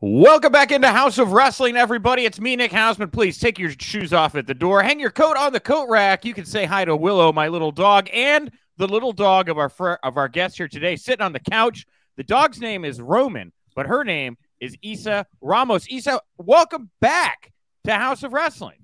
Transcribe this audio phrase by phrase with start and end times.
[0.00, 2.26] Welcome back into Haus of Wrestling, everybody.
[2.26, 3.10] It's me, Nick Hausman.
[3.10, 4.82] Please take your shoes off at the door.
[4.82, 6.24] Hang your coat on the coat rack.
[6.24, 9.70] You can say hi to Willow, my little dog, and the little dog of our
[9.70, 11.86] fr- of our guest here today, sitting on the couch.
[12.16, 15.88] The dog's name is Roman, but her name is Isa Ramos.
[15.88, 17.52] Isa, welcome back
[17.84, 18.78] to Haus of Wrestling.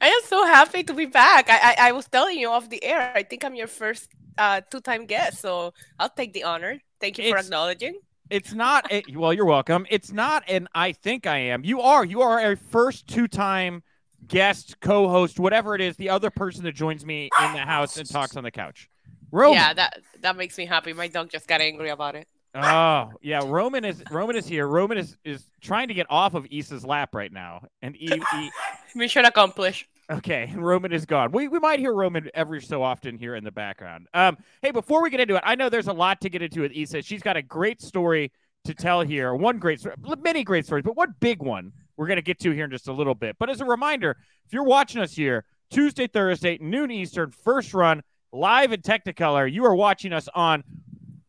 [0.00, 1.48] I am so happy to be back.
[1.50, 3.12] I I, I was telling you off the air.
[3.14, 6.80] I think I'm your first uh, two time guest, so I'll take the honor.
[7.00, 8.00] Thank you for It's- acknowledging.
[8.32, 8.90] It's not.
[8.90, 9.86] A, well, you're welcome.
[9.90, 11.64] It's not an I think I am.
[11.64, 12.04] You are.
[12.04, 13.82] You are a first two time
[14.26, 17.96] guest, co host, whatever it is, the other person that joins me in the house
[17.96, 18.88] and talks on the couch.
[19.30, 19.54] Roman.
[19.54, 20.92] Yeah, that that makes me happy.
[20.92, 22.26] My dog just got angry about it.
[22.54, 24.66] Oh yeah, Roman is Roman is here.
[24.66, 28.50] Roman is is trying to get off of Isa's lap right now, and e, e,
[28.94, 29.86] Mission accomplished.
[30.12, 31.32] Okay, and Roman is gone.
[31.32, 34.08] We we might hear Roman every so often here in the background.
[34.14, 36.60] Um, hey, before we get into it, I know there's a lot to get into
[36.60, 37.02] with Isa.
[37.02, 38.32] She's got a great story
[38.64, 39.34] to tell here.
[39.34, 42.64] One great story, many great stories, but one big one we're gonna get to here
[42.64, 43.36] in just a little bit.
[43.38, 48.02] But as a reminder, if you're watching us here Tuesday, Thursday, noon Eastern, first run
[48.32, 50.62] live in Technicolor, you are watching us on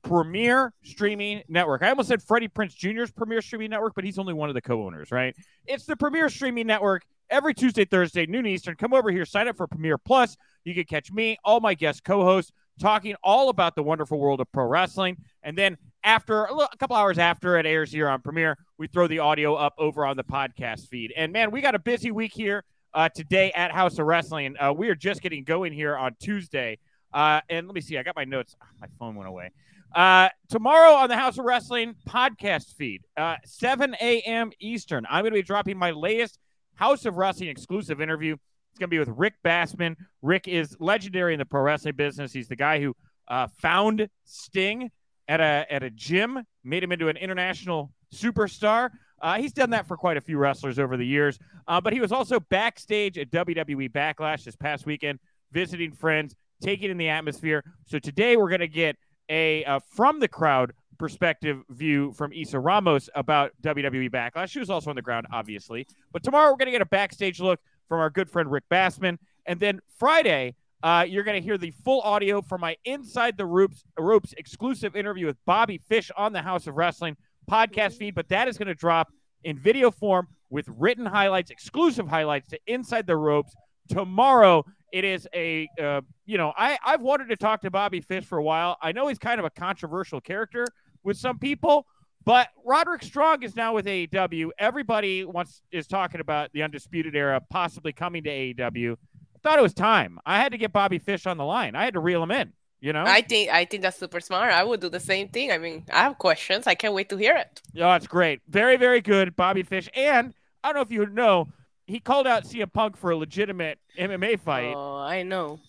[0.04, 1.82] Premier Streaming Network.
[1.82, 4.62] I almost said Freddie Prinze Jr.'s Premier Streaming Network, but he's only one of the
[4.62, 5.36] co-owners, right?
[5.66, 8.76] It's the Premier Streaming Network every Tuesday, Thursday, noon Eastern.
[8.76, 10.38] Come over here, sign up for Premier Plus.
[10.64, 14.52] You can catch me, all my guest co-hosts, talking all about the wonderful world of
[14.52, 15.18] pro wrestling.
[15.44, 19.20] And then after a, couple hours after it airs here on Premiere, we throw the
[19.20, 21.14] audio up over on the podcast feed.
[21.16, 24.56] And man, we got a busy week here uh, today at Haus of Wrestling.
[24.60, 26.80] Uh, we are just getting going here on Tuesday.
[27.14, 28.56] Uh, and let me see, I got my notes.
[28.62, 29.52] Ah, my phone went away.
[29.96, 34.52] Uh, tomorrow on the Haus of Wrestling podcast feed, uh, 7 a.m.
[34.60, 36.40] Eastern, I'm going to be dropping my latest
[36.76, 38.34] Haus of Wrestling exclusive interview.
[38.34, 39.96] It's going to be with Rick Bassman.
[40.22, 42.34] Rick is legendary in the pro wrestling business.
[42.34, 42.96] He's the guy who
[43.28, 44.90] uh, found Sting
[45.28, 48.90] at a at a gym, made him into an international superstar.
[49.22, 51.40] Uh, he's done that for quite a few wrestlers over the years.
[51.68, 55.20] Uh, but he was also backstage at WWE Backlash this past weekend,
[55.52, 57.64] visiting friends, taking in the atmosphere.
[57.86, 58.98] So today we're going to get
[59.30, 64.50] a uh, from the crowd perspective view from Isa Ramos about WWE Backlash.
[64.50, 65.88] She was also on the ground, obviously.
[66.12, 69.18] But tomorrow we're going to get a backstage look from our good friend Rick Bassman.
[69.46, 73.46] And then Friday, uh, you're going to hear the full audio from my Inside the
[73.46, 77.18] Ropes, Ropes exclusive interview with Bobby Fish on the Haus of Wrestling
[77.50, 78.16] podcast feed.
[78.16, 79.10] But that is going to drop
[79.44, 83.54] in video form with written highlights, exclusive highlights to Inside the Ropes
[83.90, 84.66] tomorrow.
[84.92, 88.38] It is a, uh, you know, I, I've wanted to talk to Bobby Fish for
[88.38, 88.78] a while.
[88.82, 90.68] I know he's kind of a controversial character
[91.04, 91.86] with some people,
[92.26, 94.50] but Roderick Strong is now with AEW.
[94.58, 98.94] Everybody wants is talking about the Undisputed Era possibly coming to AEW.
[98.94, 100.20] I thought it was time.
[100.26, 101.76] I had to get Bobby Fish on the line.
[101.76, 102.54] I had to reel him in.
[102.80, 104.52] You know, I think I think that's super smart.
[104.52, 105.54] I would do the same thing.
[105.54, 106.68] I mean, I have questions.
[106.68, 107.62] I can't wait to hear it.
[107.80, 108.42] Oh, it's great.
[108.50, 109.88] Very, very good, Bobby Fish.
[109.96, 111.48] And I don't know if you know,
[111.88, 114.74] he called out CM Punk for a legitimate MMA fight.
[114.76, 115.60] Oh, I know.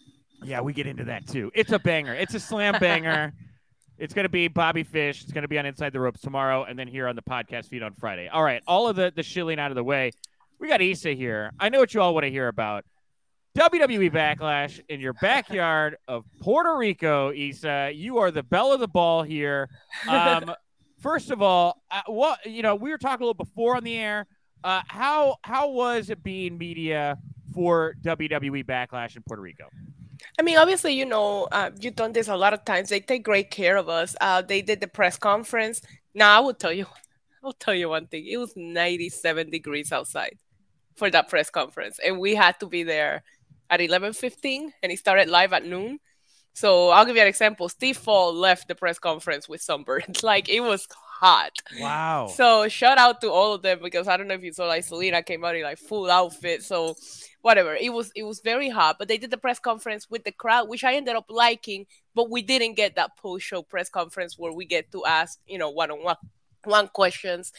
[0.42, 1.52] Yeah, we get into that too.
[1.54, 2.14] It's a banger.
[2.14, 3.32] It's a slam banger.
[3.98, 5.22] it's going to be Bobby Fish.
[5.22, 7.66] It's going to be on Inside the Ropes tomorrow and then here on the podcast
[7.68, 8.28] feed on Friday.
[8.28, 10.10] All right, all of the, the shilling out of the way.
[10.58, 11.52] We got Isa here.
[11.58, 12.84] I know what you all want to hear about.
[13.56, 17.92] WWE Backlash in your backyard of Puerto Rico, Isa.
[17.94, 19.68] You are the belle of the ball here.
[20.08, 20.52] Um,
[20.98, 23.96] first of all, uh, what you know, we were talking a little before on the
[23.96, 24.26] air.
[24.64, 27.16] Uh, how how was it being media
[27.54, 29.66] for WWE Backlash in Puerto Rico?
[30.38, 32.88] I mean, obviously, you know, uh, you've done this a lot of times.
[32.88, 34.16] They take great care of us.
[34.20, 35.80] Uh, they did the press conference.
[36.14, 36.86] Now, I will tell you,
[37.44, 38.26] I'll tell you one thing.
[38.26, 40.38] It was 97 degrees outside
[40.96, 43.22] for that press conference, and we had to be there
[43.70, 45.98] at 11:15, and it started live at noon.
[46.54, 47.68] So I'll give you an example.
[47.68, 50.22] Steve Fall left the press conference with sunburns.
[50.32, 51.52] like it was hot.
[51.78, 52.28] Wow.
[52.28, 54.84] So shout out to all of them because I don't know if you saw like
[54.84, 56.62] Zelina came out in like full outfit.
[56.62, 56.96] So
[57.44, 57.74] whatever.
[57.74, 58.96] It was it was very hot.
[58.98, 62.30] But they did the press conference with the crowd, which I ended up liking, but
[62.30, 66.16] we didn't get that post-show press conference where we get to ask, you know, one-on-one
[66.64, 67.52] one questions.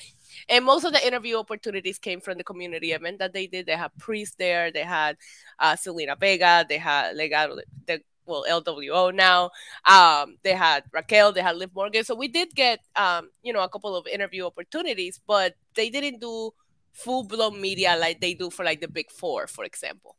[0.49, 3.67] And most of the interview opportunities came from the community event that they did.
[3.67, 5.17] They had Priest there, they had
[5.59, 9.51] uh, Zelina Vega, they had Legado, the well LWO now.
[9.85, 12.03] Um, they had Raquel, they had Liv Morgan.
[12.03, 16.21] So we did get um, you know, a couple of interview opportunities, but they didn't
[16.21, 16.53] do
[16.95, 20.15] full blown media like they do for like the big four, for example.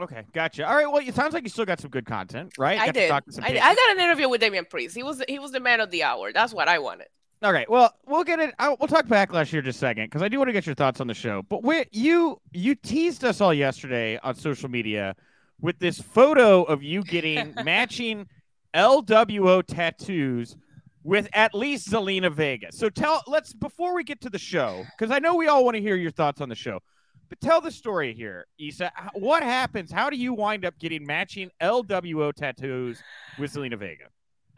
[0.00, 0.66] Okay, gotcha.
[0.66, 0.90] All right.
[0.90, 2.80] Well, it sounds like you still got some good content, right?
[2.80, 3.08] I Got did.
[3.10, 3.48] talk to some I.
[3.48, 4.96] I got an interview with Damian Priest.
[4.96, 6.32] He was he was the man of the hour.
[6.32, 7.08] That's what I wanted.
[7.42, 7.68] All right.
[7.68, 8.54] Well, we'll get it.
[8.58, 10.76] I, we'll talk backlash here just a second because I do want to get your
[10.76, 11.42] thoughts on the show.
[11.42, 15.14] But we, you you teased us all yesterday on social media
[15.60, 18.26] with this photo of you getting matching
[18.74, 20.56] LWO tattoos
[21.04, 22.68] with at least Zelina Vega.
[22.72, 25.76] So tell let's before we get to the show, because I know we all want
[25.76, 26.80] to hear your thoughts on the show.
[27.28, 28.92] But tell the story here, Isa.
[29.14, 29.90] What happens?
[29.90, 33.02] How do you wind up getting matching LWO tattoos
[33.38, 34.04] with Zelina Vega?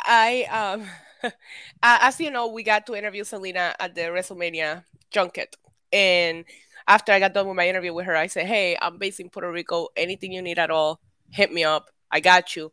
[0.00, 1.32] I um
[1.82, 5.56] as you know, we got to interview Zelina at the WrestleMania junket.
[5.92, 6.44] And
[6.88, 9.30] after I got done with my interview with her, I said, Hey, I'm based in
[9.30, 9.88] Puerto Rico.
[9.96, 11.00] Anything you need at all,
[11.30, 11.90] hit me up.
[12.10, 12.72] I got you.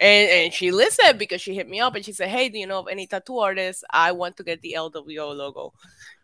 [0.00, 2.66] And, and she listened because she hit me up and she said, Hey, do you
[2.66, 3.84] know of any tattoo artists?
[3.90, 5.74] I want to get the LWO logo.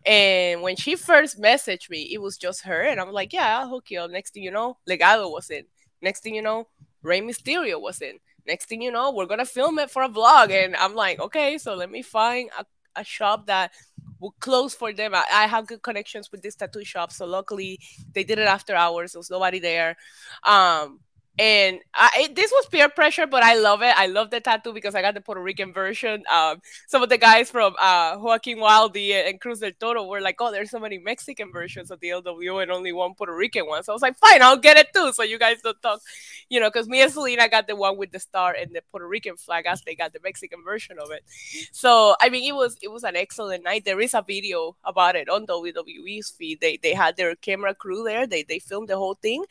[0.06, 2.82] And when she first messaged me, it was just her.
[2.82, 4.10] And I'm like, Yeah, I'll hook you up.
[4.10, 5.64] Next thing you know, Legado was in.
[6.00, 6.68] Next thing you know,
[7.02, 8.18] Rey Mysterio was in.
[8.46, 10.50] Next thing you know, we're gonna film it for a vlog.
[10.50, 12.64] And I'm like, okay, so let me find a,
[12.98, 13.72] a shop that
[14.20, 15.14] will close for them.
[15.14, 17.12] I, I, have good connections with this tattoo shop.
[17.12, 17.78] So luckily
[18.14, 19.12] they did it after hours.
[19.12, 19.96] There was nobody there.
[20.42, 21.00] Um,
[21.38, 23.92] and I, it, this was peer pressure, but I love it.
[23.96, 26.24] I love the tattoo because I got the Puerto Rican version.
[26.32, 30.36] Um, some of the guys from uh, Joaquin Wilde and Cruz del Toro were like,
[30.40, 33.82] "Oh, there's so many Mexican versions of the LWO and only one Puerto Rican one."
[33.82, 36.00] So I was like, "Fine, I'll get it too." So you guys don't talk,
[36.48, 39.06] you know, because me and Zelina got the one with the star and the Puerto
[39.06, 41.22] Rican flag, as they got the Mexican version of it.
[41.70, 43.84] So I mean, it was it was an excellent night.
[43.84, 46.60] There is a video about it on WWE's feed.
[46.62, 48.26] They they had their camera crew there.
[48.26, 49.44] They they filmed the whole thing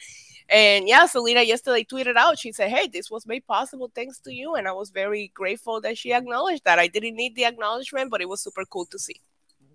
[0.49, 4.33] and yeah, Zelina yesterday tweeted out, she said, Hey, this was made possible thanks to
[4.33, 4.55] you.
[4.55, 6.79] And I was very grateful that she acknowledged that.
[6.79, 9.19] I didn't need the acknowledgement, but it was super cool to see.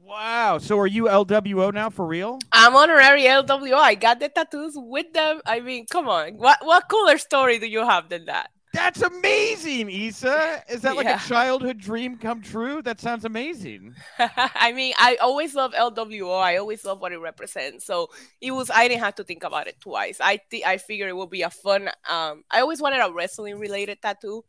[0.02, 0.58] Wow.
[0.58, 2.38] So are you LWO now for real?
[2.52, 3.74] I'm honorary LWO.
[3.74, 5.40] I got the tattoos with them.
[5.46, 6.34] I mean, come on.
[6.34, 8.50] What what cooler story do you have than that?
[8.72, 10.62] That's amazing, Isa.
[10.68, 11.22] Is that like yeah.
[11.22, 12.82] a childhood dream come true?
[12.82, 13.96] That sounds amazing.
[14.18, 16.40] I mean, I always love LWO.
[16.40, 17.84] I always love what it represents.
[17.84, 18.70] So it was.
[18.70, 20.18] I didn't have to think about it twice.
[20.20, 21.88] I th- I figured it would be a fun.
[22.08, 24.44] Um, I always wanted a wrestling related tattoo,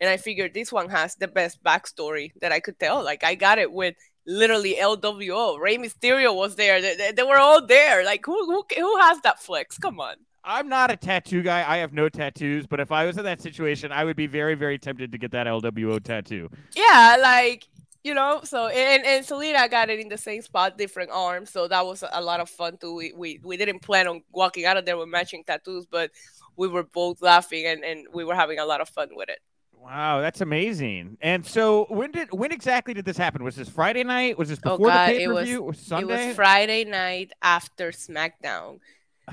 [0.00, 3.04] and I figured this one has the best backstory that I could tell.
[3.04, 3.94] Like I got it with
[4.26, 5.60] literally LWO.
[5.60, 6.82] Rey Mysterio was there.
[6.82, 8.04] They, they, they were all there.
[8.04, 9.78] Like who who who has that flex?
[9.78, 10.16] Come on.
[10.44, 11.64] I'm not a tattoo guy.
[11.66, 14.54] I have no tattoos, but if I was in that situation, I would be very,
[14.54, 16.48] very tempted to get that LWO tattoo.
[16.74, 17.68] Yeah, like
[18.02, 18.40] you know.
[18.44, 21.50] So and and Zelina got it in the same spot, different arms.
[21.50, 22.94] So that was a lot of fun too.
[22.94, 26.10] We we, we didn't plan on walking out of there with matching tattoos, but
[26.56, 29.40] we were both laughing and and we were having a lot of fun with it.
[29.72, 31.16] Wow, that's amazing.
[31.22, 33.42] And so when did when exactly did this happen?
[33.42, 34.38] Was this Friday night?
[34.38, 35.72] Was this oh, before oh God, the pay per view?
[35.74, 36.24] Sunday?
[36.24, 38.80] It was Friday night after SmackDown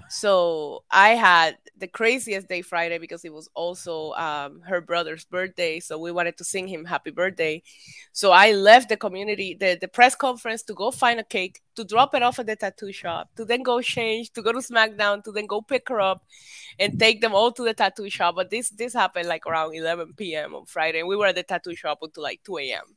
[0.09, 5.79] so I had the craziest day Friday because it was also um, her brother's birthday.
[5.79, 7.61] So we wanted to sing him happy birthday.
[8.13, 11.83] So I left the community, the, the press conference to go find a cake, to
[11.83, 15.23] drop it off at the tattoo shop, to then go change, to go to SmackDown,
[15.23, 16.23] to then go pick her up
[16.79, 18.35] and take them all to the tattoo shop.
[18.35, 20.55] But this this happened like around 11 p.m.
[20.55, 20.99] on Friday.
[20.99, 22.95] And we were at the tattoo shop until like 2 a.m.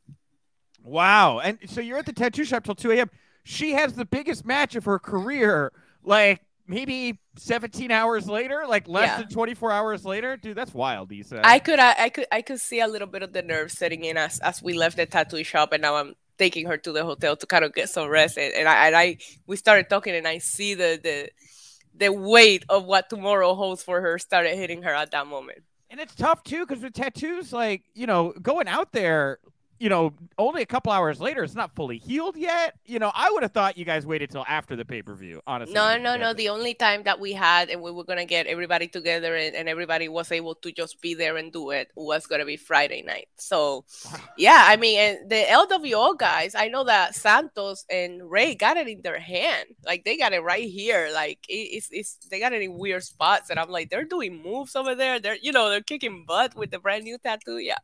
[0.82, 1.40] Wow.
[1.40, 3.10] And so you're at the tattoo shop till 2 a.m.
[3.44, 5.72] She has the biggest match of her career.
[6.02, 9.18] Like maybe 17 hours later like less yeah.
[9.18, 11.40] than 24 hours later dude that's wild Isa.
[11.44, 14.04] i could I, I, could i could see a little bit of the nerves setting
[14.04, 17.04] in as as we left the tattoo shop and now i'm taking her to the
[17.04, 19.16] hotel to kind of get some rest and, and i and i
[19.48, 21.28] we started talking and i see the the
[21.94, 25.58] the weight of what tomorrow holds for her started hitting her at that moment
[25.90, 29.40] and it's tough too because with tattoos like you know going out there
[29.80, 32.74] you know, only a couple hours later, it's not fully healed yet.
[32.84, 35.40] You know, I would have thought you guys waited till after the pay per view,
[35.46, 35.74] honestly.
[35.74, 36.34] No, no, no.
[36.34, 39.56] The only time that we had and we were going to get everybody together and,
[39.56, 42.58] and, everybody was able to just be there and do it was going to be
[42.58, 43.28] Friday night.
[43.36, 43.86] So,
[44.36, 48.86] yeah, I mean, and the LWO guys, I know that Santos and Rey got it
[48.86, 49.68] in their hand.
[49.86, 51.08] Like, they got it right here.
[51.14, 53.48] Like, it, it's, it's, they got it in weird spots.
[53.48, 55.20] And I'm like, they're doing moves over there.
[55.20, 57.58] They're, you know, they're kicking butt with the brand new tattoo.
[57.58, 57.78] Yeah.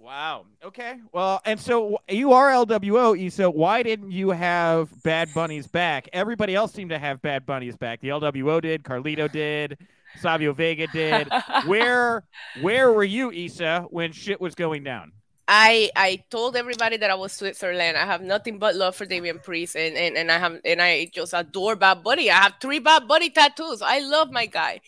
[0.00, 0.46] Wow.
[0.64, 0.94] Okay.
[1.12, 3.50] Well, and so you are LWO, Isa.
[3.50, 6.08] Why didn't you have Bad Bunny's back?
[6.14, 8.00] Everybody else seemed to have Bad Bunny's back.
[8.00, 9.76] The LWO did, Carlito did,
[10.18, 11.28] Savio Vega did.
[11.66, 12.24] where
[12.62, 15.12] where were you, Isa, when shit was going down?
[15.46, 17.98] I I told everybody that I was Switzerland.
[17.98, 21.10] I have nothing but love for Damian Priest, and and, and I have and I
[21.12, 22.30] just adore Bad Bunny.
[22.30, 23.82] I have three Bad Bunny tattoos.
[23.82, 24.80] I love my guy,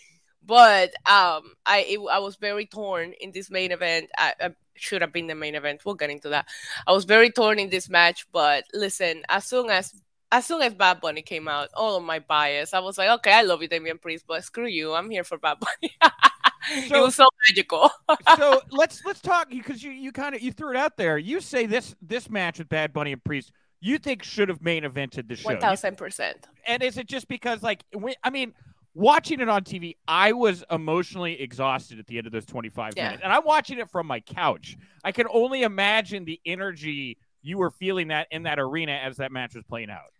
[0.44, 4.10] but um, I it, I was very torn in this main event.
[4.16, 5.82] I, I should have been the main event.
[5.84, 6.46] We'll get into that.
[6.86, 9.94] I was very torn in this match, but listen, as soon as
[10.32, 13.32] as soon as Bad Bunny came out, all of my bias, I was like, okay,
[13.32, 15.94] I love you, Damian Priest, but screw you, I'm here for Bad Bunny.
[16.88, 17.90] so, it was so magical.
[18.36, 21.18] so let's let's talk because you you kind of you threw it out there.
[21.18, 24.84] You say this this match with Bad Bunny and Priest, you think should have main
[24.84, 25.50] evented the show.
[25.50, 26.48] One thousand percent.
[26.66, 28.14] And is it just because like we?
[28.24, 28.54] I mean
[28.94, 33.04] watching it on TV, I was emotionally exhausted at the end of those 25 Yeah.
[33.04, 33.22] minutes.
[33.22, 34.76] And I'm watching it from my couch.
[35.04, 39.32] I can only imagine the energy you were feeling that in that arena as that
[39.32, 40.12] match was playing out.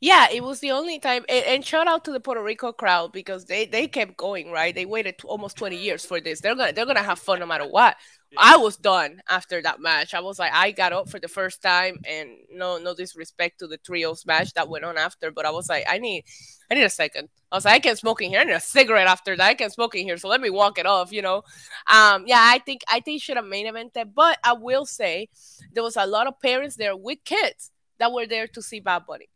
[0.00, 1.24] Yeah, it was the only time.
[1.28, 4.50] And, and shout out to the Puerto Rico crowd because they they kept going.
[4.50, 6.40] Right, they waited almost twenty years for this.
[6.40, 7.96] They're gonna they're gonna have fun no matter what.
[8.36, 10.12] I was done after that match.
[10.12, 13.66] I was like, I got up for the first time, and no no disrespect to
[13.66, 16.24] the trios match that went on after, but I was like, I need
[16.70, 17.28] I need a second.
[17.50, 18.40] I was like, I can't smoke in here.
[18.40, 19.48] I need a cigarette after that.
[19.48, 21.12] I can't smoke in here, so let me walk it off.
[21.12, 21.42] You know,
[21.90, 25.28] um, yeah, I think I think should have main evented, but I will say
[25.72, 29.04] there was a lot of parents there with kids that were there to see Bad
[29.06, 29.28] Bunny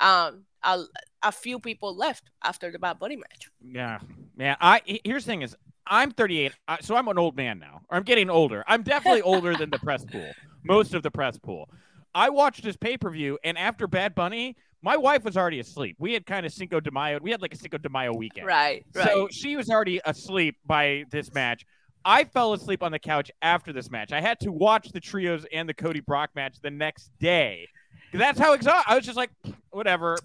[0.00, 0.82] um a,
[1.22, 3.48] a few people left after the Bad Bunny match.
[3.64, 4.00] Yeah,
[4.36, 4.56] yeah.
[4.60, 7.82] I here's the thing is I'm 38, uh, so I'm an old man now.
[7.88, 8.64] Or I'm getting older.
[8.66, 10.30] I'm definitely older than the press pool,
[10.64, 11.68] most of the press pool.
[12.14, 15.96] I watched this pay per view, and after Bad Bunny, my wife was already asleep.
[15.98, 17.18] We had kind of Cinco de Mayo.
[17.20, 18.46] We had like a Cinco de Mayo weekend.
[18.46, 19.06] Right, right.
[19.06, 21.64] So she was already asleep by this match.
[22.04, 24.12] I fell asleep on the couch after this match.
[24.12, 27.66] I had to watch the trios and the Cody Brock match the next day.
[28.12, 28.90] That's how exhausted.
[28.90, 29.30] I was just like,
[29.70, 30.18] whatever.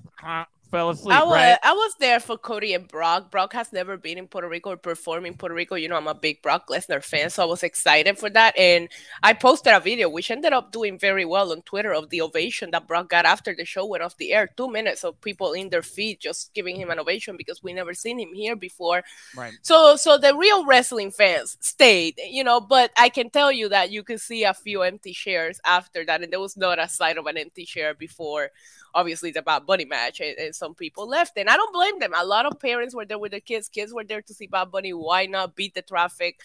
[0.72, 1.16] Fell asleep.
[1.16, 1.58] I was, right?
[1.64, 3.32] I was there for Cody and Brock.
[3.32, 5.76] Brock has never been in Puerto Rico or performed in Puerto Rico.
[5.76, 8.58] You know, I'm a big Brock Lesnar fan, so I was excited for that.
[8.58, 8.90] And
[9.24, 12.72] I posted a video, which ended up doing very well on Twitter, of the ovation
[12.72, 14.50] that Brock got after the show went off the air.
[14.58, 17.94] Two minutes of people in their feet just giving him an ovation because we never
[17.94, 19.04] seen him here before.
[19.36, 19.54] Right.
[19.62, 22.60] So, so the real wrestling fans stayed, you know.
[22.60, 26.22] But I can tell you that you could see a few empty chairs after that,
[26.22, 28.50] and there was not a sight of an empty chair before
[28.94, 32.14] obviously it's about Bunny match, and, and some people left, and I don't blame them.
[32.16, 33.70] A lot of parents were there with their kids.
[33.70, 34.94] Kids were there to see Bad Bunny.
[34.94, 36.40] Why not beat the traffic?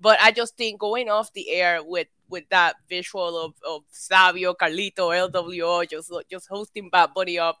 [0.00, 4.54] But I just think going off the air with with that visual of, of Savio,
[4.54, 7.58] Carlito, LWO, just just hosting Bad Bunny up,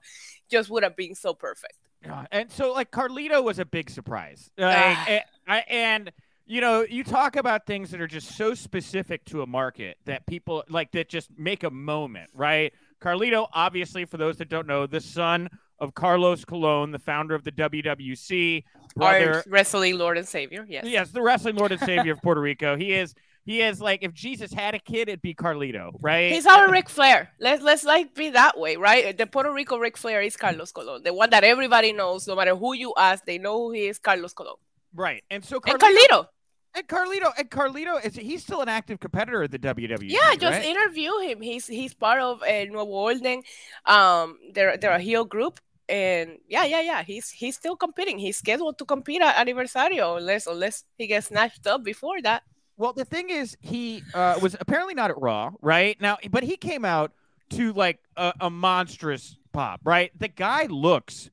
[0.50, 1.74] just would have been so perfect.
[2.02, 5.06] Yeah, and so like Carlito was a big surprise, uh, Ah.
[5.46, 6.12] and, and
[6.46, 10.26] you know you talk about things that are just so specific to a market that
[10.26, 12.72] people like that just make a moment, right?
[13.00, 17.44] Carlito, obviously, for those that don't know, the son of Carlos Colon, the founder of
[17.44, 18.64] the WWC,
[18.94, 19.36] brother.
[19.36, 20.84] Our wrestling Lord and Savior, yes.
[20.86, 22.76] Yes, the wrestling lord and savior of Puerto Rico.
[22.76, 23.14] He is.
[23.46, 26.30] He is like if Jesus had a kid, it'd be Carlito, right?
[26.30, 27.30] He's our Ric Flair.
[27.40, 29.16] Let's let's like be that way, right?
[29.16, 32.28] The Puerto Rico Ric Flair is Carlos Colon, the one that everybody knows.
[32.28, 33.98] No matter who you ask, they know who he is.
[33.98, 34.56] Carlos Colon
[34.94, 35.24] right.
[35.30, 36.26] And so and Carlito, Carlito.
[36.74, 39.98] And Carlito, and Carlito is he's still an active competitor at the WWE.
[40.02, 40.64] Yeah, just right?
[40.64, 41.40] interview him.
[41.40, 43.42] He's he's part of uh, Nuevo Orden.
[43.86, 47.02] Um, they're they're a heel group, and yeah, yeah, yeah.
[47.02, 48.18] He's he's still competing.
[48.18, 52.42] He's scheduled to compete at Aniversario unless unless he gets snatched up before that.
[52.76, 56.00] Well, the thing is, he uh, was apparently not at Raw, right?
[56.00, 57.12] Now, but he came out
[57.50, 60.10] to like a, a monstrous pop, right?
[60.18, 61.30] The guy looks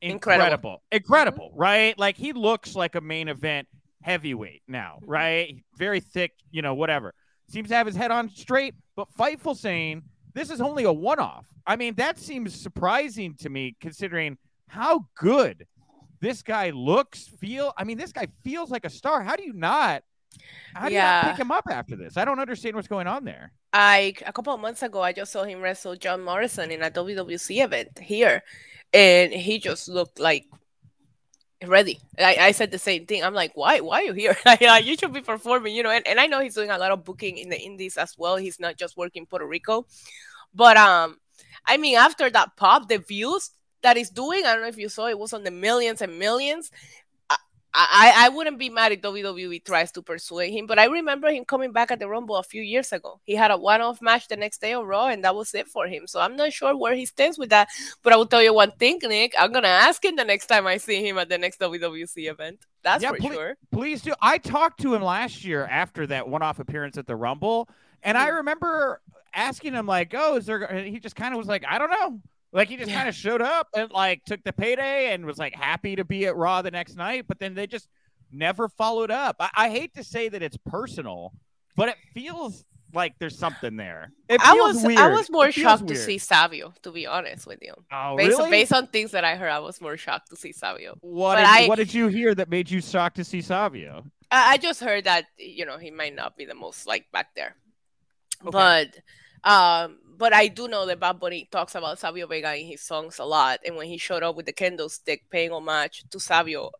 [0.00, 0.44] Incredible.
[0.44, 1.98] incredible, incredible, right?
[1.98, 3.66] Like he looks like a main event
[4.02, 5.10] heavyweight now, mm-hmm.
[5.10, 5.64] right?
[5.76, 7.14] Very thick, you know, whatever.
[7.48, 10.02] Seems to have his head on straight, but Fightful saying
[10.34, 11.46] this is only a one-off.
[11.66, 14.36] I mean, that seems surprising to me considering
[14.68, 15.66] how good
[16.20, 17.72] this guy looks, feel.
[17.76, 19.22] I mean, this guy feels like a star.
[19.22, 20.02] How do you not?
[20.74, 21.22] How do you Yeah.
[21.22, 22.16] not pick him up after this?
[22.16, 23.52] I don't understand what's going on there.
[23.72, 26.90] I a couple of months ago, I just saw him wrestle John Morrison in a
[26.90, 28.42] WWC event here,
[28.92, 30.46] and he just looked like
[31.66, 32.00] ready.
[32.18, 33.24] I, I said the same thing.
[33.24, 33.80] I'm like, why?
[33.80, 34.36] Why are you here?
[34.82, 35.90] You should be performing, you know.
[35.90, 38.36] And, and I know he's doing a lot of booking in the Indies as well.
[38.36, 39.86] He's not just working Puerto Rico,
[40.54, 41.18] but um,
[41.66, 43.50] I mean, after that pop, the views
[43.82, 46.18] that he's doing, I don't know if you saw, it was on the millions and
[46.18, 46.70] millions.
[47.80, 51.44] I, I, wouldn't be mad if WWE tries to persuade him, but I remember him
[51.44, 53.20] coming back at the Rumble a few years ago.
[53.24, 55.86] He had a one-off match the next day on Raw, and that was it for
[55.86, 56.08] him.
[56.08, 57.68] So I'm not sure where he stands with that.
[58.02, 59.34] But I will tell you one thing, Nick.
[59.38, 62.66] I'm gonna ask him the next time I see him at the next WWC event.
[62.82, 63.56] That's Yeah, for please- sure.
[63.70, 64.12] Please do.
[64.20, 67.68] I talked to him last year after that one-off appearance at the Rumble,
[68.02, 68.36] and I Mhm.
[68.38, 69.00] remember
[69.34, 71.90] asking him like, "Oh, is there?" and He just kind of was like, "I don't
[71.90, 72.20] know."
[72.52, 72.96] Like he just Yeah.
[72.96, 76.26] kind of showed up and like took the payday and was like happy to be
[76.26, 77.88] at Raw the next night, but then they just
[78.32, 79.36] never followed up.
[79.40, 81.32] I, I hate to say that it's personal,
[81.76, 82.64] but it feels
[82.94, 84.12] like there's something there.
[84.30, 84.98] It I was weird.
[84.98, 87.74] I was more shocked to see Savio, to be honest with you.
[87.92, 88.44] Oh, Based, really?
[88.44, 90.96] on, based on things that I heard, I was more shocked to see Savio.
[91.02, 94.04] what did, I- what did you hear that made you shocked to see Savio?
[94.30, 97.34] I, I just heard that you know he might not be the most liked back
[97.36, 97.56] there,
[98.42, 98.50] Okay.
[98.52, 98.88] but
[99.44, 103.18] um, but I do know that Bad Bunny talks about Savio Vega in his songs
[103.18, 106.70] a lot, and when he showed up with the candlestick, paying homage to Savio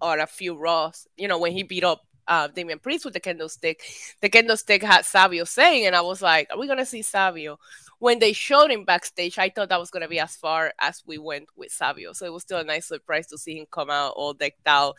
[0.00, 3.20] or a few Raws, you know, when he beat up uh, Damian Priest with the
[3.20, 3.82] candlestick,
[4.20, 7.58] the candlestick had Savio saying, and I was like, are we gonna see Savio
[7.98, 11.18] when they showed him backstage, I thought that was gonna be as far as we
[11.18, 12.12] went with Savio.
[12.12, 14.96] So it was still a nice surprise to see him come out all decked out.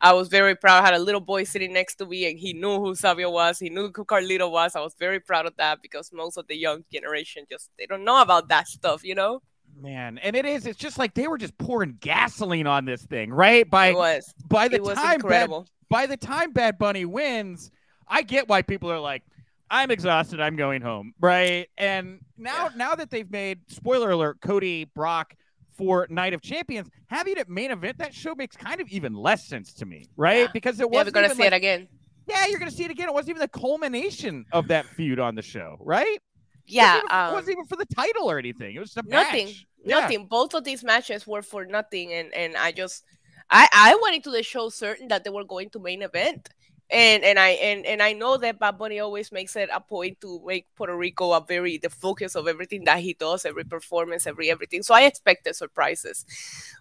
[0.00, 0.82] I was very proud.
[0.82, 3.58] I had a little boy sitting next to me, and he knew who Savio was.
[3.58, 4.76] He knew who Carlito was.
[4.76, 8.04] I was very proud of that because most of the young generation just they don't
[8.04, 9.42] know about that stuff, you know.
[9.78, 10.66] Man, and it is.
[10.66, 13.68] It's just like they were just pouring gasoline on this thing, right?
[13.68, 14.34] By It was.
[14.48, 15.50] by the It was time Bad,
[15.90, 17.70] by the time Bad Bunny wins,
[18.08, 19.22] I get why people are like,
[19.70, 20.40] I'm exhausted.
[20.40, 21.68] I'm going home, right?
[21.76, 25.34] And now, now that they've made spoiler alert, Cody Brock
[25.76, 29.46] for Night of Champions, having it main event that show makes kind of even less
[29.46, 30.42] sense to me, right?
[30.42, 30.46] Yeah.
[30.52, 31.88] Because it wasn't gonna even see like, it again.
[32.26, 33.08] yeah, you're gonna see it again.
[33.08, 36.18] It wasn't even the culmination of that feud on the show, right?
[36.66, 36.98] Yeah.
[36.98, 38.74] it wasn't, even, it um, wasn't even for the title or anything.
[38.74, 39.66] It was just a nothing match.
[39.86, 40.00] Yeah.
[40.00, 43.04] nothing both of these matches were for nothing and and i just
[43.50, 46.48] i i went into the show certain that they were going to main event
[46.90, 50.20] and and i and and i know that bad bunny always makes it a point
[50.20, 54.26] to make puerto rico a very the focus of everything that he does every performance
[54.26, 56.24] every everything so i expected surprises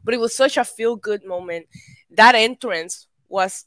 [0.03, 1.65] but it was such a feel good moment
[2.11, 3.65] that entrance was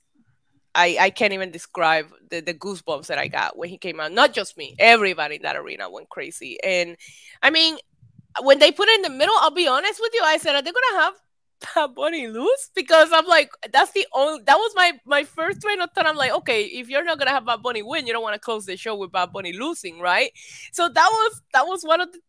[0.75, 4.12] I, I can't even describe the, the goosebumps that I got when he came out.
[4.12, 6.57] Not just me, everybody in that arena went crazy.
[6.62, 6.97] And
[7.42, 7.78] I mean,
[8.42, 10.23] when they put it in the middle, I'll be honest with you.
[10.25, 11.14] I said, are they gonna have
[11.75, 12.71] Bad Bunny lose?
[12.75, 16.07] Because I'm like, that's the only that was my my first train of thought.
[16.07, 18.41] I'm like, okay, if you're not gonna have Bad Bunny win, you don't want to
[18.41, 20.31] close the show with Bad Bunny losing, right?
[20.73, 22.21] So that was that was one of the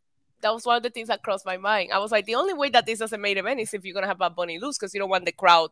[0.41, 1.91] that was one of the things that crossed my mind.
[1.91, 4.07] I was like, the only way that this doesn't make event is if you're gonna
[4.07, 5.69] have Bad Bunny lose because you don't want the crowd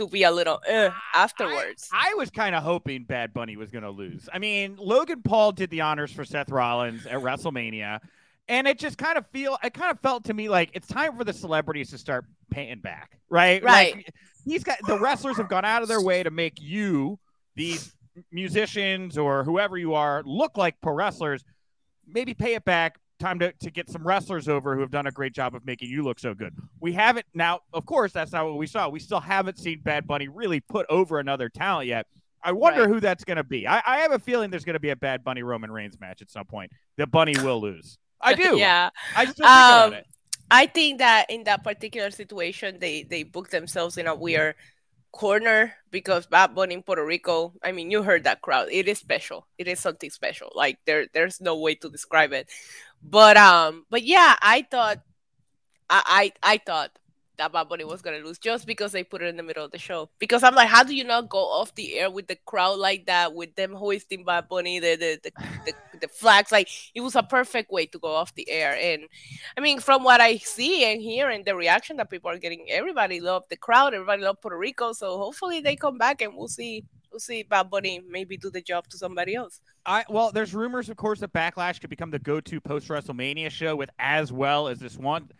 [0.00, 1.88] to be a little uh, afterwards.
[1.92, 4.28] I, I was kind of hoping Bad Bunny was to lose.
[4.32, 8.00] I mean, Logan Paul did the honors for Seth Rollins at WrestleMania,
[8.50, 11.16] and it just kind of feel it kind of felt to me like it's time
[11.16, 13.62] for the celebrities to start paying back, right?
[13.62, 13.94] Right.
[13.96, 14.14] Like,
[14.44, 17.18] he's got the wrestlers have gone out of their way to make you
[17.54, 17.94] these
[18.32, 21.44] musicians or whoever you are look like pro wrestlers.
[22.06, 22.98] Maybe pay it back.
[23.18, 25.90] Time to, to get some wrestlers over who have done a great job of making
[25.90, 26.54] you look so good.
[26.80, 28.88] We haven't now, of course, that's not what we saw.
[28.88, 32.06] We still haven't seen Bad Bunny really put over another talent yet.
[32.42, 32.88] I wonder Right.
[32.88, 33.66] who that's going to be.
[33.68, 36.22] I, I have a feeling there's going to be a Bad Bunny Roman Reigns match
[36.22, 36.72] at some point.
[36.96, 37.98] That Bunny will lose.
[38.20, 38.68] I do.
[38.74, 38.90] yeah.
[39.14, 40.06] I just don't think about Um, it.
[40.50, 44.56] I think that in that particular situation, they they booked themselves in a weird
[45.12, 47.54] corner because Bad Bunny in Puerto Rico.
[47.62, 48.68] I mean, you heard that crowd.
[48.70, 49.46] It is special.
[49.58, 50.52] It is something special.
[50.54, 52.48] Like there, there's no way to describe it.
[53.02, 54.98] But um, but yeah, I thought,
[55.90, 56.92] I I, I thought
[57.40, 59.70] that Bad Bunny was gonna lose just because they put it in the middle of
[59.70, 60.10] the show.
[60.18, 63.06] Because I'm like, how do you not go off the air with the crowd like
[63.06, 65.32] that, with them hoisting Bad Bunny, the the the,
[65.64, 66.52] the, the flags?
[66.52, 68.76] Like it was a perfect way to go off the air.
[68.80, 69.04] And
[69.56, 72.66] I mean, from what I see and hear and the reaction that people are getting,
[72.68, 74.92] everybody loved the crowd, everybody loved Puerto Rico.
[74.92, 78.60] So hopefully they come back and we'll see we'll see Bad Bunny maybe do the
[78.60, 79.60] job to somebody else.
[79.86, 83.76] I well, there's rumors, of course, that Backlash could become the go-to post WrestleMania show
[83.76, 85.30] with as well as this one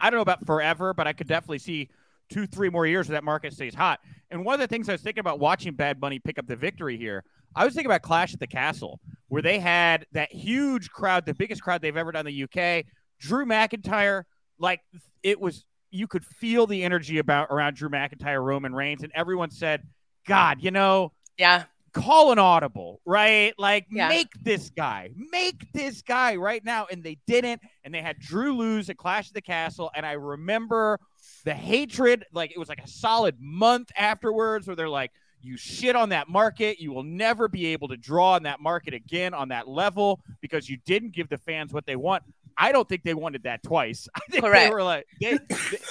[0.00, 1.88] I don't know about forever, but I could definitely see
[2.30, 4.00] two, three more years where that market stays hot.
[4.30, 6.56] And one of the things I was thinking about watching Bad Bunny pick up the
[6.56, 10.90] victory here, I was thinking about Clash at the Castle, where they had that huge
[10.90, 12.86] crowd, the biggest crowd they've ever done in the UK.
[13.20, 14.24] Drew McIntyre,
[14.58, 14.80] like
[15.22, 19.50] it was, you could feel the energy about around Drew McIntyre, Roman Reigns, and everyone
[19.50, 19.86] said,
[20.26, 21.64] "God, you know." Yeah.
[21.92, 23.54] Call an audible, right?
[23.58, 24.08] Like Yeah.
[24.08, 26.86] make this guy, make this guy right now.
[26.90, 27.60] And they didn't.
[27.84, 29.90] And they had Drew lose at Clash of the Castle.
[29.94, 30.98] And I remember
[31.44, 35.10] the hatred, like it was like a solid month afterwards where they're like,
[35.44, 36.78] you shit on that market.
[36.78, 40.68] You will never be able to draw on that market again on that level because
[40.68, 42.22] you didn't give the fans what they want.
[42.56, 44.08] I don't think they wanted that twice.
[44.14, 45.38] I think they were like they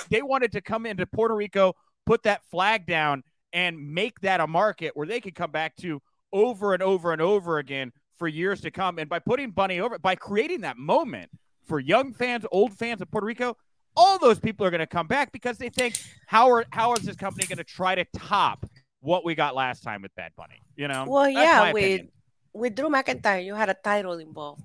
[0.10, 1.74] they wanted to come into Puerto Rico,
[2.06, 6.02] put that flag down, and make that a market where they could come back to
[6.34, 9.00] over and over and over again for years to come.
[9.00, 11.30] And by putting Bunny over, by creating that moment
[11.66, 13.58] for young fans, old fans of Puerto Rico,
[13.96, 17.04] all those people are going to come back because they think how are how is
[17.04, 18.66] this company going to try to top
[19.02, 20.62] what we got last time with Bad Bunny?
[20.76, 21.06] You know?
[21.08, 22.10] Well, yeah, with opinion.
[22.54, 24.64] with Drew McIntyre, you had a title involved,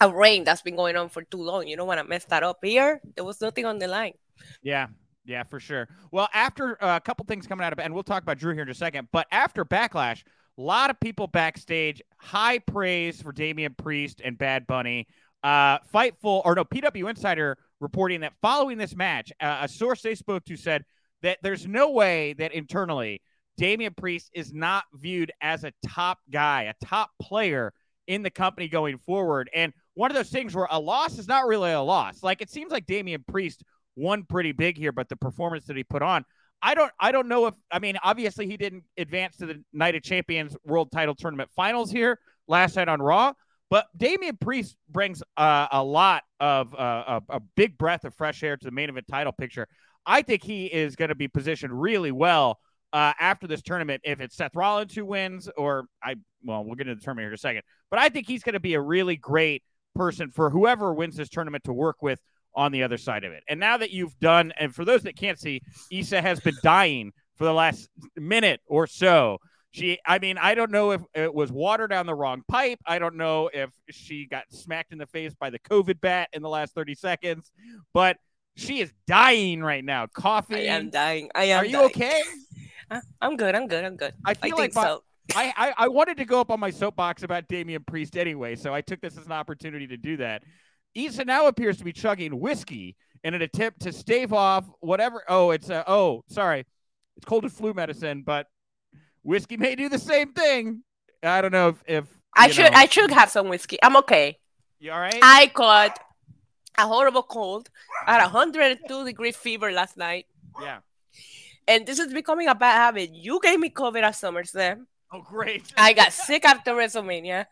[0.00, 1.68] a reign that's been going on for too long.
[1.68, 2.58] You don't want to mess that up.
[2.62, 4.14] Here, there was nothing on the line.
[4.62, 4.88] Yeah,
[5.28, 5.88] yeah, for sure.
[6.10, 8.62] Well, after uh, a couple things coming out of, and we'll talk about Drew here
[8.62, 10.22] in a second, but after Backlash,
[10.58, 15.06] a lot of people backstage, high praise for Damian Priest and Bad Bunny.
[15.44, 20.14] Uh, Fightful, or no, PW Insider reporting that following this match, uh, a source they
[20.14, 20.84] spoke to said
[21.22, 23.20] that there's no way that internally
[23.58, 27.72] Damian Priest is not viewed as a top guy, a top player
[28.06, 29.50] in the company going forward.
[29.54, 32.22] And one of those things where a loss is not really a loss.
[32.22, 33.62] Like it seems like Damian Priest
[33.98, 36.24] won pretty big here, but the performance that he put on,
[36.62, 39.94] I don't I don't know if I mean obviously he didn't advance to the Night
[39.94, 43.34] of Champions World Title Tournament Finals here last night on Raw,
[43.70, 48.42] But Damian Priest brings uh, a lot of uh, a, a big breath of fresh
[48.42, 49.66] air to the main event title picture.
[50.06, 52.58] I think he is going to be positioned really well
[52.92, 54.00] uh, after this tournament.
[54.04, 57.30] If it's Seth Rollins who wins, or I, well, we'll get into the tournament here
[57.30, 57.62] in a second.
[57.90, 59.62] But I think he's going to be a really great
[59.94, 62.20] person for whoever wins this tournament to work with
[62.58, 63.44] on the other side of it.
[63.48, 67.12] And now that you've done, and for those that can't see, Isa has been dying
[67.36, 69.38] for the last minute or so.
[69.70, 72.80] She, I mean, I don't know if it was water down the wrong pipe.
[72.84, 76.42] I don't know if she got smacked in the face by the COVID bat in
[76.42, 77.52] the last 30 seconds,
[77.94, 78.16] but
[78.56, 80.06] she is dying right now.
[80.08, 80.56] Coughing.
[80.56, 81.30] I am dying.
[81.36, 81.60] I am.
[81.60, 81.84] Are you dying.
[81.86, 82.22] okay?
[83.20, 83.54] I'm good.
[83.54, 83.84] I'm good.
[83.84, 84.14] I'm good.
[84.24, 85.04] I feel I like my, so.
[85.36, 88.74] I, I, I wanted to go up on my soapbox about Damian Priest anyway, so
[88.74, 90.42] I took this as an opportunity to do that.
[90.94, 95.22] Isa now appears to be chugging whiskey in an attempt to stave off whatever.
[95.28, 96.66] Oh, it's a, oh, sorry,
[97.16, 98.46] it's cold and flu medicine, but
[99.22, 100.82] whiskey may do the same thing.
[101.22, 102.78] I don't know if, if I should know.
[102.78, 103.78] I should have some whiskey.
[103.82, 104.38] I'm okay.
[104.78, 105.18] You all right?
[105.20, 105.98] I caught
[106.78, 107.68] a horrible cold.
[108.06, 110.26] I had a 102 degree fever last night.
[110.60, 110.78] Yeah.
[111.66, 113.10] And this is becoming a bad habit.
[113.12, 114.86] You gave me COVID at SummerSlam.
[115.12, 115.72] Oh, great.
[115.76, 117.46] I got sick after WrestleMania.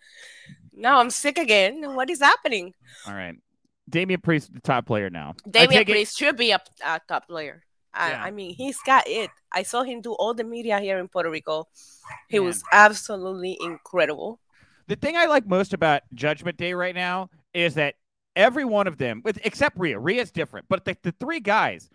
[0.77, 1.95] Now I'm sick again.
[1.95, 2.75] What is happening?
[3.07, 3.35] All right.
[3.89, 5.35] Damian Priest, the top player now.
[5.49, 6.25] Damian Priest it...
[6.25, 7.62] should be a, a top player.
[7.95, 8.23] I, yeah.
[8.23, 9.31] I, mean, he's got it.
[9.51, 11.67] I saw him do all the media here in Puerto Rico.
[12.29, 12.47] He Man.
[12.47, 14.39] was absolutely incredible.
[14.89, 17.95] The thing I like most about Judgment Day right now is that
[18.35, 21.89] every one of them, with except Rhea, Rhea's different, but the, the three guys,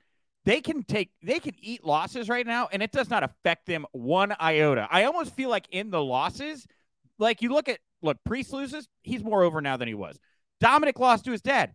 [0.44, 3.86] they can take, they can eat losses right now, and it does not affect them
[3.92, 4.88] one iota.
[4.90, 6.66] I almost feel like in the losses,
[7.20, 10.20] like you look at, look, Priest loses, he's more over now than he was.
[10.60, 11.74] Dominic lost to his dad,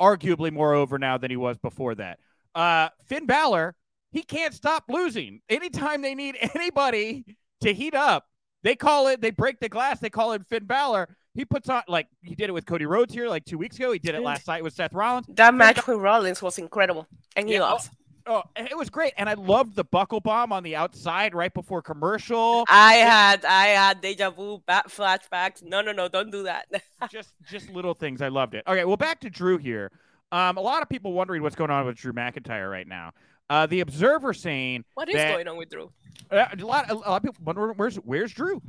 [0.00, 2.18] arguably more over now than he was before that.
[2.54, 3.74] Uh, Finn Balor,
[4.10, 5.40] he can't stop losing.
[5.48, 7.24] Anytime they need anybody
[7.60, 8.26] to heat up,
[8.62, 11.08] they call it, they break the glass, they call it Finn Balor.
[11.34, 13.90] He puts on like he did it with Cody Rhodes here like two weeks ago.
[13.90, 15.26] He did it last night with Seth Rollins.
[15.30, 17.90] That match with Rollins was incredible, and he yeah, lost.
[18.26, 21.82] Oh, it was great, and I loved the buckle bomb on the outside right before
[21.82, 22.64] commercial.
[22.68, 25.62] I had I had deja vu, bat flashbacks.
[25.62, 26.66] No, no, no, don't do that.
[27.10, 28.22] just just little things.
[28.22, 28.64] I loved it.
[28.66, 29.90] Okay, well back to Drew here.
[30.30, 33.12] Um, a lot of people wondering what's going on with Drew McIntyre right now.
[33.50, 35.92] Uh, the Observer saying what is that, going on with Drew?
[36.30, 38.62] Uh, a lot, a lot of people wondering where's where's Drew.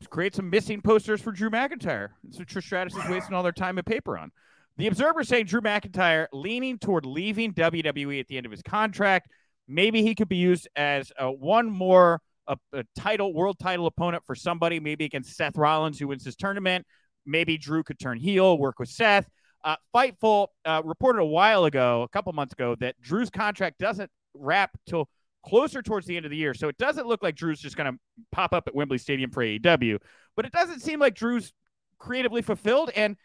[0.00, 2.10] Let's create some missing posters for Drew McIntyre.
[2.30, 4.30] So Trish Stratus is wasting all their time and paper on.
[4.78, 9.28] The Observer saying Drew McIntyre leaning toward leaving WWE at the end of his contract.
[9.66, 14.22] Maybe he could be used as uh, one more a, a, title, world title opponent
[14.24, 16.86] for somebody, maybe against Seth Rollins, who wins this tournament.
[17.26, 19.28] Maybe Drew could turn heel, work with Seth.
[19.64, 24.10] Uh, Fightful uh, reported a while ago, a couple months ago, that Drew's contract doesn't
[24.32, 25.08] wrap till
[25.44, 26.54] closer towards the end of the year.
[26.54, 27.98] So it doesn't look like Drew's just going to
[28.30, 29.98] pop up at Wembley Stadium for AEW,
[30.36, 31.52] but it doesn't seem like Drew's
[31.98, 32.90] creatively fulfilled.
[32.94, 33.16] And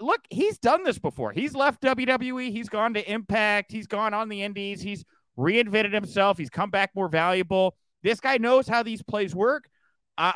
[0.00, 1.32] look, he's done this before.
[1.32, 5.04] He's left WWE, he's gone to Impact, he's gone on the Indies, he's
[5.38, 7.76] reinvented himself, he's come back more valuable.
[8.02, 9.68] This guy knows how these plays work.
[10.16, 10.32] Uh,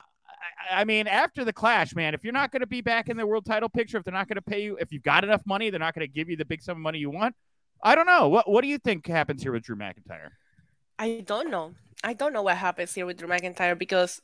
[0.70, 3.26] I mean, after the clash, man, if you're not going to be back in the
[3.26, 5.70] world title picture, if they're not going to pay you, if you've got enough money,
[5.70, 7.34] they're not going to give you the big sum of money you want.
[7.82, 8.28] I don't know.
[8.28, 10.30] What What do you think happens here with Drew McIntyre?
[10.98, 11.74] I don't know.
[12.02, 14.22] I don't know what happens here with Drew McIntyre because,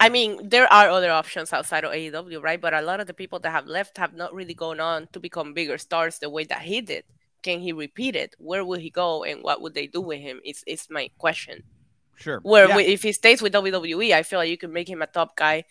[0.00, 2.60] I mean, there are other options outside of AEW, right?
[2.60, 5.20] But a lot of the people that have left have not really gone on to
[5.20, 7.04] become bigger stars the way that he did.
[7.42, 8.34] Can he repeat it?
[8.38, 10.40] Where will he go, and what would they do with him?
[10.44, 11.62] Is is my question.
[12.16, 12.40] Sure.
[12.42, 12.78] Where yeah.
[12.78, 15.64] if he stays with WWE, I feel like you can make him a top guy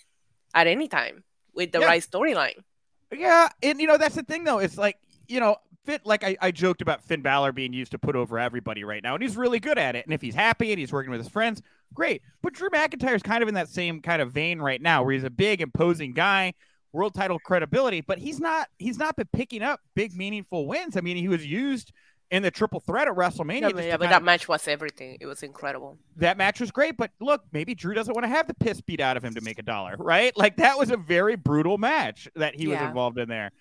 [0.53, 1.85] at any time with the yeah.
[1.85, 2.63] right storyline.
[3.11, 4.59] Yeah, and you know that's the thing though.
[4.59, 7.99] It's like you know, Finn, like I, I joked about Finn Balor being used to
[7.99, 10.05] put over everybody right now, and he's really good at it.
[10.05, 11.61] And if he's happy and he's working with his friends,
[11.93, 12.21] great.
[12.41, 15.13] But Drew McIntyre is kind of in that same kind of vein right now, where
[15.13, 16.53] he's a big, imposing guy,
[16.93, 20.97] world title credibility, but he's not he's not been picking up big, meaningful wins.
[20.97, 21.91] I mean, he was used
[22.29, 23.73] in the triple threat at WrestleMania.
[23.73, 25.17] Yeah, yeah but that match was everything.
[25.19, 25.97] It was incredible.
[26.17, 28.99] That match was great, but look, maybe Drew doesn't want to have the piss beat
[28.99, 30.35] out of him to make a dollar, right?
[30.35, 33.51] Like that was a very brutal match that he was involved in there.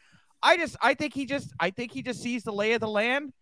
[0.42, 2.88] I just, I think he just, I think he just sees the lay of the
[2.88, 3.32] land,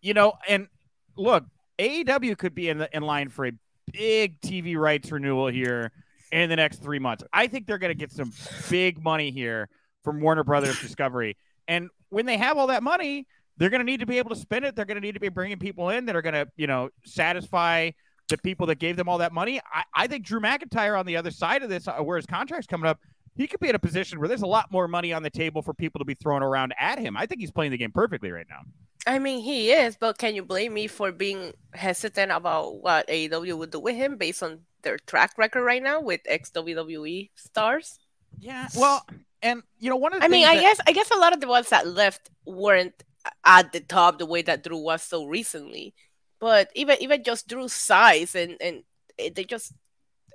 [0.00, 0.34] you know.
[0.48, 0.68] And
[1.16, 1.44] look,
[1.78, 3.52] AEW could be in the in line for a
[3.92, 5.92] big TV rights renewal here
[6.32, 7.24] in the next three months.
[7.32, 8.32] I think they're going to get some
[8.68, 9.68] big money here
[10.04, 11.36] from Warner Brothers Discovery,
[11.68, 13.26] and when they have all that money
[13.60, 14.74] they're going to need to be able to spend it.
[14.74, 16.88] They're going to need to be bringing people in that are going to, you know,
[17.04, 17.90] satisfy
[18.30, 19.60] the people that gave them all that money.
[19.72, 22.66] I, I think Drew McIntyre on the other side of this, uh, where his contract's
[22.66, 22.98] coming up,
[23.36, 25.60] he could be in a position where there's a lot more money on the table
[25.60, 27.18] for people to be thrown around at him.
[27.18, 28.60] I think he's playing the game perfectly right now.
[29.10, 33.58] I mean, he is, but can you blame me for being hesitant about what AEW
[33.58, 37.98] would do with him based on their track record right now with ex WWE stars?
[38.38, 38.68] Yeah.
[38.76, 39.04] Well,
[39.42, 41.32] and you know, one of the I mean, I that, guess I guess a lot
[41.32, 43.02] of the ones that left weren't
[43.44, 45.92] at the top the way that Drew was so recently.
[46.38, 48.84] But even even just Drew's size and and
[49.18, 49.72] they just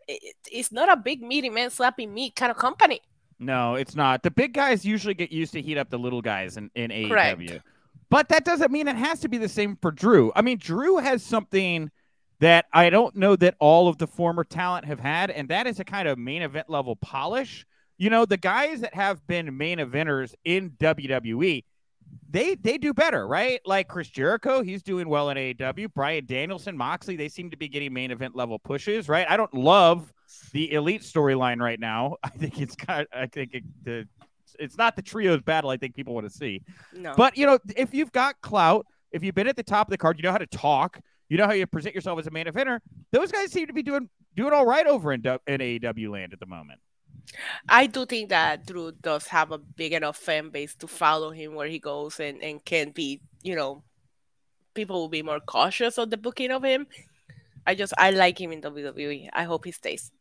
[0.09, 2.99] it, it's not a big meaty man slapping meat kind of company.
[3.39, 4.21] No, it's not.
[4.21, 7.61] The big guys usually get used to heat up the little guys in, in AEW.
[8.09, 10.31] But that doesn't mean it has to be the same for Drew.
[10.35, 11.91] I mean, Drew has something
[12.39, 15.79] that I don't know that all of the former talent have had, and that is
[15.79, 17.65] a kind of main event level polish.
[17.97, 21.63] You know, the guys that have been main eventers in WWE,
[22.29, 23.61] they they do better, right?
[23.65, 25.93] Like Chris Jericho, he's doing well in AEW.
[25.93, 29.25] Bryan Danielson, Moxley, they seem to be getting main event level pushes, right?
[29.29, 30.11] I don't love
[30.51, 32.17] the elite storyline right now.
[32.23, 33.07] I think it's got.
[33.13, 34.07] I think it, the
[34.59, 35.69] it's not the trios battle.
[35.69, 36.61] I think people want to see.
[36.93, 39.91] No, But you know, if you've got clout, if you've been at the top of
[39.91, 40.99] the card, you know how to talk.
[41.29, 42.79] You know how you present yourself as a main eventer.
[43.11, 46.39] Those guys seem to be doing doing all right over in, in AEW land at
[46.39, 46.79] the moment.
[47.67, 51.55] I do think that Drew does have a big enough fan base to follow him
[51.55, 53.83] where he goes and and can be, you know,
[54.73, 56.85] people will be more cautious of the booking of him.
[57.65, 59.29] I just I like him in WWE.
[59.33, 60.11] I hope he stays.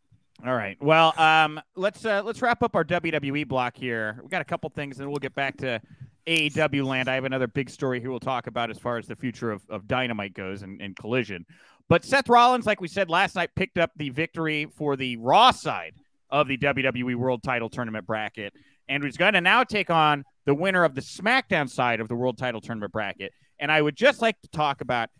[0.45, 0.77] All right.
[0.83, 4.19] Well, um, let's uh, let's wrap up our WWE block here.
[4.23, 5.81] We got a couple things, and we'll get back to
[6.27, 7.09] AEW land.
[7.09, 9.63] I have another big story here we'll talk about as far as the future of,
[9.69, 11.47] of Dynamite goes and, and Collision.
[11.89, 15.51] But Seth Rollins, like we said last night, picked up the victory for the Raw
[15.51, 15.95] side
[16.31, 18.55] of the WWE World Title Tournament bracket,
[18.89, 22.15] and he's going to now take on the winner of the SmackDown side of the
[22.15, 23.33] World Title Tournament bracket.
[23.61, 25.11] And I would just like to talk about,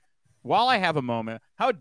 [0.43, 1.73] while I have a moment, how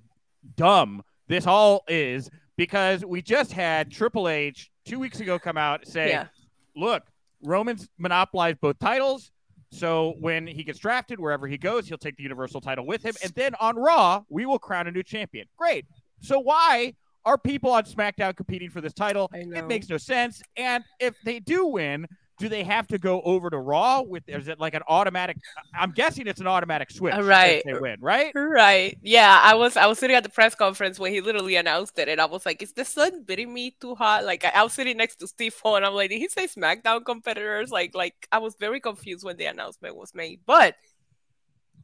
[0.56, 5.88] dumb this all is because we just had Triple H two weeks ago come out
[5.88, 6.28] say, Yeah.
[6.76, 7.04] look,
[7.42, 9.32] Roman's monopolized both titles.
[9.72, 13.16] So when he gets drafted, wherever he goes, he'll take the Universal title with him.
[13.24, 15.48] And then on Raw, we will crown a new champion.
[15.58, 15.86] Great.
[16.22, 16.94] So why
[17.26, 19.32] are people on SmackDown competing for this title?
[19.34, 20.42] It makes no sense.
[20.58, 22.08] And if they do win,
[22.40, 25.38] do they have to go over to Raw with is it like an automatic
[25.74, 27.14] I'm guessing it's an automatic switch.
[27.14, 27.62] if Right.
[27.66, 28.32] They win, right?
[28.36, 28.98] Right.
[29.02, 32.10] Yeah, I was I was sitting at the press conference when he literally announced it,
[32.10, 34.98] and I was like, "Is the sun beating me too hot?" Like I, was sitting
[34.98, 38.40] next to Steve O, and I'm like, "Did he say SmackDown competitors?" Like, like I
[38.40, 40.40] was very confused when the announcement was made.
[40.46, 40.76] But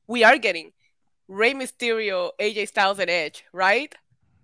[0.07, 0.71] we are getting
[1.27, 3.93] Rey Mysterio, AJ Styles, and Edge, right?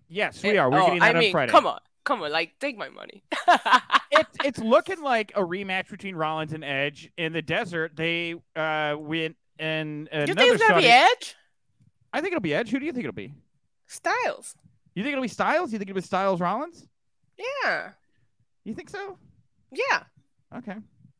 [0.07, 0.69] Yes, we And- are.
[0.69, 1.51] We're oh, getting that I mean, on Friday.
[1.51, 3.23] come on, come on, like take my money.
[4.11, 7.95] it's it's looking like a rematch between Rollins and Edge in the desert.
[7.95, 11.35] They uh went and Do you think it's gonna be Edge?
[12.13, 12.69] I think it'll be Edge.
[12.69, 13.33] Who do you think it'll be?
[13.87, 14.55] Styles?
[14.93, 15.73] You think it'll be Styles?
[15.73, 16.87] You think it'll be Styles Rollins?
[17.37, 17.89] Yeah,
[18.63, 19.17] You think so?
[19.71, 20.03] yeah.
[20.55, 20.75] Okay.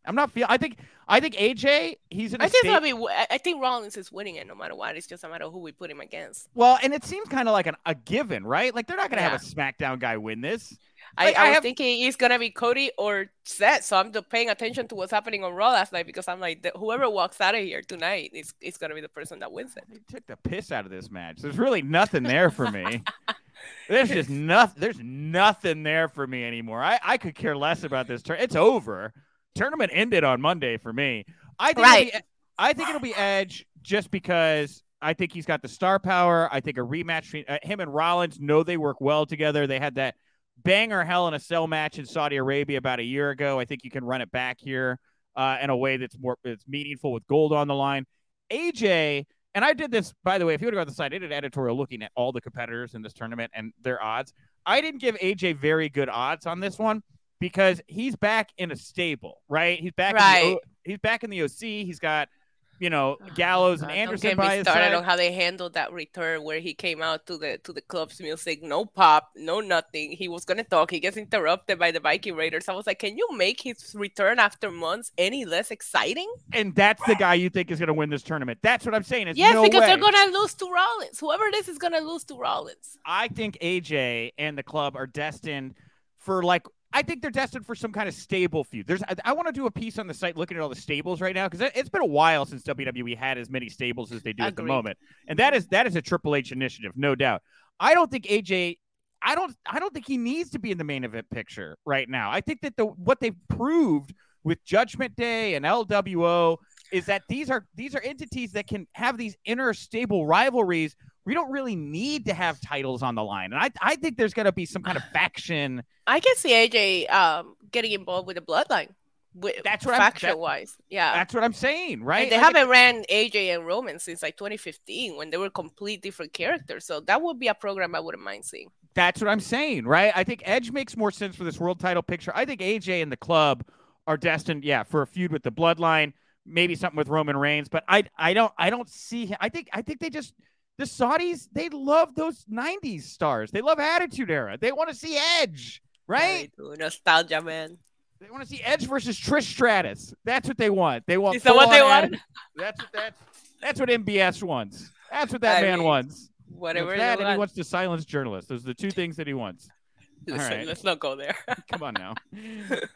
[0.07, 0.45] I'm not feel.
[0.49, 1.97] I think I think AJ.
[2.09, 2.41] He's in.
[2.41, 2.91] a I think state- gonna be.
[2.91, 4.95] w- I I think Rollins is winning it no matter what.
[4.95, 6.49] It's just no matter who we put him against.
[6.55, 8.73] Well, and it seems kind of like an, a given, right?
[8.73, 9.29] Like they're not going to Yeah.
[9.31, 10.77] have a SmackDown guy win this.
[11.17, 14.11] I, Like, I, I was have- thinking it's gonna be Cody or Seth, so I'm
[14.11, 17.09] just paying attention to what's happening on Raw last night because I'm like, the, whoever
[17.09, 19.83] walks out of here tonight is is gonna be the person that wins it.
[19.87, 21.37] They took the piss out of this match.
[21.37, 23.03] There's really nothing there for me.
[23.87, 24.79] There's just nothing.
[24.81, 26.83] There's nothing there for me anymore.
[26.83, 28.37] I, I could care less about this turn.
[28.39, 29.13] It's over.
[29.55, 31.25] Tournament ended on Monday for me.
[31.57, 32.07] I think Right.
[32.07, 32.25] it'll be,
[32.57, 36.49] I think it'll be Edge just because I think he's got the star power.
[36.51, 39.67] I think a rematch between uh, him and Rollins know they work well together.
[39.67, 40.15] They had that
[40.63, 43.59] banger Hell in a Cell match in Saudi Arabia about a year ago.
[43.59, 44.99] I think you can run it back here
[45.35, 48.05] uh, in a way that's more that's meaningful with gold on the line.
[48.51, 50.53] AJ, and I did this by the way.
[50.53, 52.31] If you want to go on the site, I did an editorial looking at all
[52.31, 54.33] the competitors in this tournament and their odds.
[54.65, 57.03] I didn't give AJ very good odds on this one
[57.39, 59.79] because he's back in a stable, right?
[59.79, 60.11] He's back.
[60.11, 60.57] In the Right.
[60.57, 61.85] o, he's back in the OC.
[61.85, 62.29] He's got
[62.77, 65.93] you know Gallows and Anderson don't by get me started on how they handled that
[65.93, 70.11] return where he came out to the to the club's music, no pop, no nothing.
[70.11, 70.91] He was gonna talk.
[70.91, 72.67] He gets interrupted by the Viking Raiders.
[72.67, 76.29] I was like, can you make his return after months any less exciting?
[76.51, 78.59] and that's the guy you think is going to win this tournament.
[78.61, 79.27] That's what I'm saying.
[79.29, 79.87] It's yes, no because way.
[79.87, 81.19] they're gonna lose to Rollins.
[81.19, 82.97] Whoever it is is gonna lose to Rollins.
[83.05, 85.75] I think AJ and the club are destined
[86.17, 88.87] for like I think they're destined for some kind of stable feud.
[88.87, 90.77] There's I, I want to do a piece on the site looking at all the
[90.77, 94.13] stables right now because it, it's been a while since WWE had as many stables
[94.13, 96.93] as they do at the moment, and that is that is a Triple H initiative,
[96.95, 97.41] no doubt.
[97.81, 98.77] I don't think AJ.
[99.21, 99.53] I don't.
[99.65, 102.31] I don't think he needs to be in the main event picture right now.
[102.31, 104.13] I think that the what they've proved
[104.45, 106.57] with Judgment Day and LWO
[106.93, 110.95] is that these are these are entities that can have these inner stable rivalries.
[111.25, 114.33] We don't really need to have titles on the line, and I I think there's
[114.33, 115.83] going to be some kind of faction.
[116.07, 118.89] I can see AJ um getting involved with the bloodline.
[119.37, 120.77] With, That's what I'm- faction that- wise.
[120.87, 121.11] Yeah.
[121.13, 122.23] That's what I'm saying, right?
[122.23, 126.01] And they Like, haven't ran AJ and Roman since like 2015 when they were complete
[126.01, 126.85] different characters.
[126.85, 128.69] So that would be a program I wouldn't mind seeing.
[128.93, 130.13] That's what I'm saying, right?
[130.15, 132.31] I think Edge makes more sense for this world title picture.
[132.33, 133.65] I think AJ and the club
[134.07, 136.13] are destined, yeah, for a feud with the Bloodline,
[136.45, 137.67] maybe something with Roman Reigns.
[137.67, 139.25] But I, I don't, I don't see.
[139.25, 139.35] him.
[139.41, 140.33] I think, I think they just
[140.77, 143.51] the Saudis they love those '90s stars.
[143.51, 144.57] They love Attitude Era.
[144.59, 146.51] They want to see Edge, right?
[146.57, 147.77] Yeah, nostalgia, man.
[148.19, 150.13] They want to see Edge versus Trish Stratus.
[150.23, 151.05] That's what they want.
[151.05, 151.35] They want.
[151.35, 152.15] Is that what they want?
[152.55, 153.21] That's what that's
[153.61, 154.91] that's what MBS wants.
[155.11, 156.29] That's what that I man mean, wants.
[156.49, 158.49] Whatever that, and he wants to silence journalists.
[158.49, 159.69] Those are the two things that he wants.
[160.27, 160.67] Listen, All right.
[160.67, 161.35] let's not go there.
[161.71, 162.15] Come on now.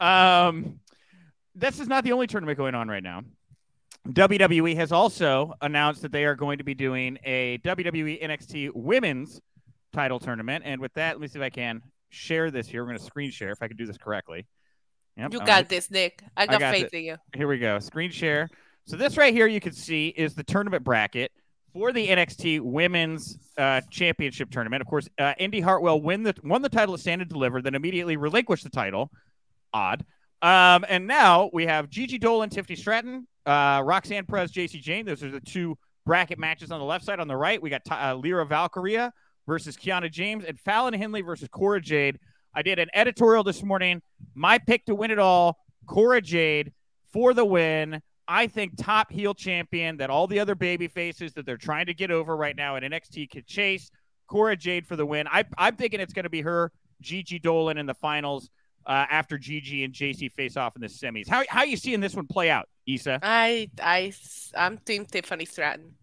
[0.00, 0.80] Um,
[1.54, 3.22] this is not the only tournament going on right now.
[4.08, 9.40] WWE has also announced that they are going to be doing a WWE NXT Women's
[9.92, 12.82] Title Tournament, and with that, let me see if I can share this here.
[12.82, 14.46] We're going to screen share if I can do this correctly.
[15.16, 16.22] Yep, you got this, Nick.
[16.36, 17.16] I got, I got faith in you.
[17.36, 17.78] Here we go.
[17.78, 18.48] Screen share.
[18.86, 21.30] So this right here, you can see is the tournament bracket
[21.72, 24.80] for the NXT Women's uh, Championship tournament.
[24.80, 27.74] Of course, uh, Indi Hartwell win the won the title at Stand and Deliver, then
[27.74, 29.10] immediately relinquished the title.
[29.72, 30.04] Odd.
[30.42, 35.06] Um, and now we have Gigi Dolan, Tiffany Stratton, uh, Roxanne Perez, Jacy Jayne.
[35.06, 35.76] Those are the two
[36.06, 37.20] bracket matches on the left side.
[37.20, 39.12] On the right, we got uh, Lyra Valkyria
[39.46, 42.18] versus Kiana James and Fallon Henley versus Cora Jade.
[42.54, 44.02] I did an editorial this morning.
[44.34, 46.72] My pick to win it all, Cora Jade
[47.12, 48.02] for the win.
[48.26, 51.94] I think top heel champion that all the other baby faces that they're trying to
[51.94, 53.90] get over right now in NXT could chase.
[54.28, 55.26] Cora Jade for the win.
[55.26, 58.48] I, I'm thinking it's going to be her, Gigi Dolan in the finals
[58.86, 61.28] uh, after Gigi and Jacy face off in the semis.
[61.28, 63.18] How how you seeing this one play out, Isa?
[63.22, 64.12] I I
[64.56, 65.94] I'm Team Tiffany Stratton.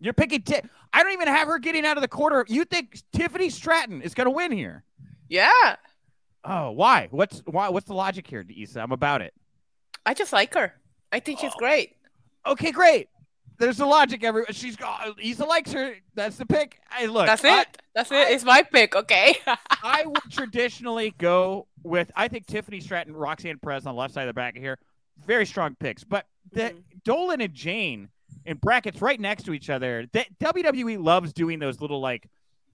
[0.00, 0.42] You're picking.
[0.42, 0.60] T-
[0.92, 2.44] I don't even have her getting out of the quarter.
[2.48, 4.84] You think Tiffany Stratton is going to win here?
[5.28, 5.76] Yeah.
[6.44, 7.08] Oh, why?
[7.10, 7.68] What's why?
[7.68, 8.80] What's the logic here, Isa?
[8.80, 9.34] I'm about it.
[10.06, 10.72] I just like her.
[11.12, 11.58] I think she's oh.
[11.58, 11.96] great.
[12.46, 13.08] Okay, great.
[13.58, 14.22] There's the logic.
[14.22, 15.20] Every she's got.
[15.20, 15.94] Isa likes her.
[16.14, 16.80] That's the pick.
[16.90, 17.26] Hey, look.
[17.26, 17.50] That's it.
[17.50, 18.30] I, That's it.
[18.30, 18.94] It's my pick.
[18.94, 19.36] Okay.
[19.82, 22.10] I would traditionally go with.
[22.14, 24.78] I think Tiffany Stratton, Roxanne Perez on the left side of the bracket here.
[25.26, 26.78] Very strong picks, but the mm-hmm.
[27.04, 28.08] Dolan and Jayne
[28.46, 30.06] in brackets right next to each other.
[30.12, 32.28] The, WWE loves doing those little like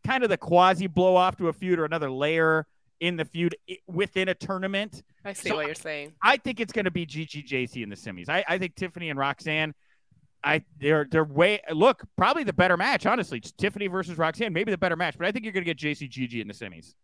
[0.06, 2.66] kind of the quasi blow off to a feud or another layer
[3.00, 5.02] in the feud within a tournament.
[5.24, 6.12] I see so what you're saying.
[6.22, 8.28] I think it's going to be Gigi Jacy in the semis.
[8.28, 9.74] I, I think Tiffany and Roxanne.
[10.44, 13.40] I they're they're way look probably the better match honestly.
[13.40, 16.06] Tiffany versus Roxanne, maybe the better match, but I think you're going to get Jacy
[16.06, 16.94] Gigi in the semis.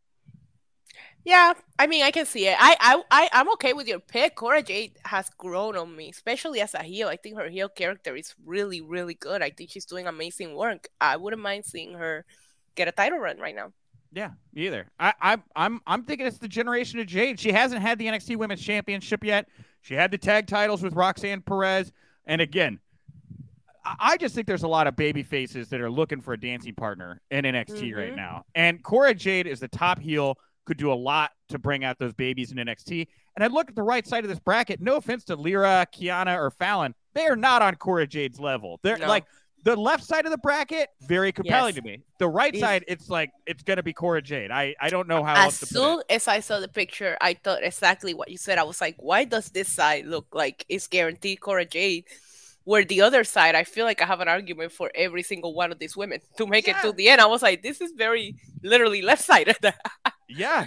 [1.25, 2.57] Yeah, I mean, I can see it.
[2.59, 4.35] I, I, I, I'm okay with your pick.
[4.37, 7.09] Cora Jade has grown on me, especially as a heel.
[7.09, 9.43] I think her heel character is really, really good.
[9.43, 10.89] I think she's doing amazing work.
[10.99, 12.25] I wouldn't mind seeing her
[12.75, 13.73] get a title run right now.
[14.13, 14.87] Yeah, either.
[14.99, 17.39] I, I, I'm, I'm thinking it's the generation of Jade.
[17.39, 19.47] She hasn't had the NXT Women's Championship yet.
[19.83, 21.93] She had the tag titles with Roxanne Perez,
[22.27, 22.81] and again,
[23.85, 26.75] I just think there's a lot of baby faces that are looking for a dancing
[26.75, 27.99] partner in NXT mm-hmm.
[27.99, 28.45] right now.
[28.55, 32.13] And Cora Jade is the top heel, could do a lot to bring out those
[32.15, 33.09] babies in NXT.
[33.37, 34.81] And I look at the right side of this bracket.
[34.81, 38.79] No offense to Lyra, Kiana, or Fallon, they are not on Cora Jade's level.
[38.83, 39.09] They're no.
[39.09, 39.25] like
[39.65, 41.83] the left side of the bracket, very compelling yes.
[41.83, 42.03] to me.
[42.19, 44.51] The right side, it's like it's gonna be Cora Jade.
[44.51, 45.47] I I don't know how.
[45.47, 48.59] As soon as I saw the picture, I thought exactly what you said.
[48.59, 52.05] I was like, why does this side look like it's guaranteed Cora Jade?
[52.65, 55.73] Where the other side, I feel like I have an argument for every single one
[55.73, 56.79] of these women to make yeah.
[56.79, 57.21] it to the end.
[57.21, 59.57] I was like, this is very literally left sided.
[60.29, 60.67] yeah.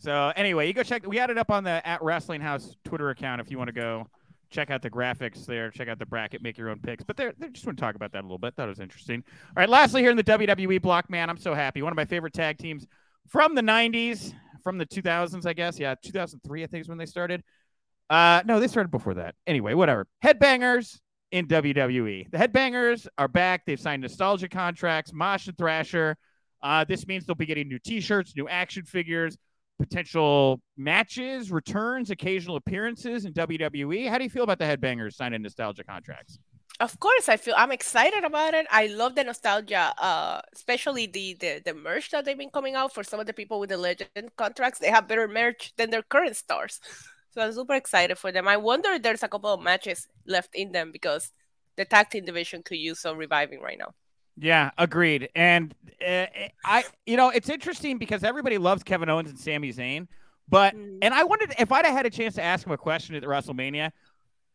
[0.00, 1.06] So anyway, you go check.
[1.06, 3.72] We had it up on the at Wrestling House Twitter account if you want to
[3.72, 4.06] go
[4.50, 7.04] check out the graphics there, check out the bracket, make your own picks.
[7.04, 8.54] But they're they just want to talk about that a little bit.
[8.54, 9.22] Thought it was interesting.
[9.48, 11.82] All right, lastly, here in the WWE block, man, I'm so happy.
[11.82, 12.86] One of my favorite tag teams
[13.28, 15.78] from the 90s, from the 2000s, I guess.
[15.78, 17.42] Yeah, 2003, I think is when they started.
[18.10, 19.34] Uh, no, they started before that.
[19.46, 20.06] Anyway, whatever.
[20.24, 20.98] Headbangers
[21.30, 22.30] in WWE.
[22.30, 23.64] The Headbangers are back.
[23.66, 25.12] They've signed nostalgia contracts.
[25.12, 26.16] Mosh and Thrasher.
[26.62, 29.36] Uh, this means they'll be getting new T-shirts, new action figures
[29.78, 34.08] potential matches, returns, occasional appearances in WWE.
[34.08, 36.38] How do you feel about the Headbangers signing nostalgia contracts?
[36.80, 38.66] Of course, I feel I'm excited about it.
[38.70, 42.94] I love the nostalgia, uh, especially the, the the merch that they've been coming out
[42.94, 44.78] for some of the people with the legend contracts.
[44.78, 46.80] They have better merch than their current stars,
[47.38, 48.48] so I'm super excited for them.
[48.48, 51.30] I wonder if there's a couple of matches left in them because
[51.76, 53.94] the tag team division could use some reviving right now.
[54.36, 55.28] Yeah, agreed.
[55.36, 55.72] And
[56.04, 56.26] uh,
[56.64, 60.08] I, you know, it's interesting because everybody loves Kevin Owens and Sami Zayn,
[60.48, 60.98] but mm.
[61.00, 63.22] and I wondered if I'd have had a chance to ask him a question at
[63.22, 63.92] the WrestleMania.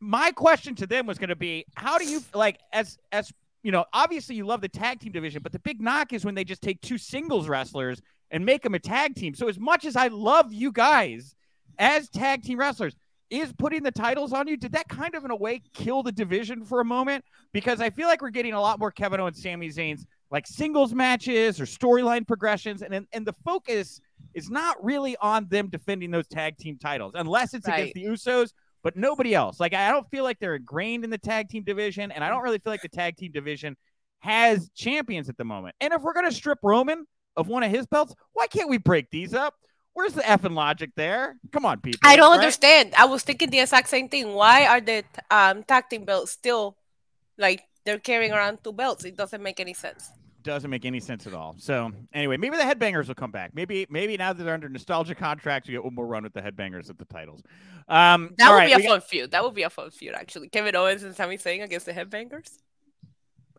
[0.02, 3.32] My question to them was going to be, how do you like as as
[3.62, 6.36] you know, obviously you love the tag team division, but the big knock is when
[6.36, 9.34] they just take two singles wrestlers and make them a tag team.
[9.34, 11.34] So as much as I love you guys
[11.80, 12.96] as tag team wrestlers,
[13.30, 16.12] is putting the titles on you, did that kind of in a way kill the
[16.12, 17.26] division for a moment?
[17.52, 20.94] Because I feel like we're getting a lot more Kevin Owens, Sami Zayn's like singles
[20.94, 24.00] matches or storyline progressions, and and the focus
[24.34, 27.92] is not really on them defending those tag team titles unless it's Right.
[27.92, 28.52] against the Usos,
[28.84, 29.60] but nobody else.
[29.60, 32.44] Like I don't feel like they're ingrained in the tag team division, and I don't
[32.44, 33.76] really feel like the tag team division
[34.20, 35.76] has champions at the moment.
[35.82, 37.06] And if we're gonna strip Roman
[37.36, 39.56] of one of his belts, why can't we break these up?
[39.94, 41.38] Where's the effing logic there?
[41.52, 42.00] Come on, people.
[42.04, 42.40] I don't right?
[42.40, 42.94] understand.
[42.98, 44.34] I was thinking the exact same thing.
[44.34, 46.78] Why are the um, tag team belts still
[47.38, 49.06] like they're carrying around two belts?
[49.06, 50.10] It doesn't make any sense.
[50.42, 51.56] doesn't make any sense at all.
[51.60, 53.52] So anyway, maybe the headbangers will come back.
[53.54, 56.42] Maybe maybe now that they're under nostalgia contracts, we get one more run with the
[56.42, 57.42] headbangers at the titles.
[57.88, 59.32] Um, That would right, be a we got- fun feud.
[59.32, 60.50] That would be a fun feud, actually.
[60.50, 62.50] Kevin Owens and Sami Zayn against the Headbangers.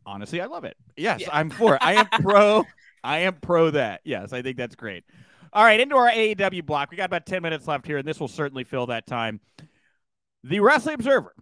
[0.06, 0.76] honestly, I love it.
[0.96, 1.28] Yes, Yeah.
[1.32, 1.82] I'm for it.
[1.82, 2.64] I am pro.
[3.02, 4.00] I am pro that.
[4.04, 5.04] Yes, I think that's great.
[5.54, 6.90] All right, into our AEW block.
[6.90, 9.38] We got about 10 minutes left here, and this will certainly fill that time.
[10.42, 11.32] The Wrestling Observer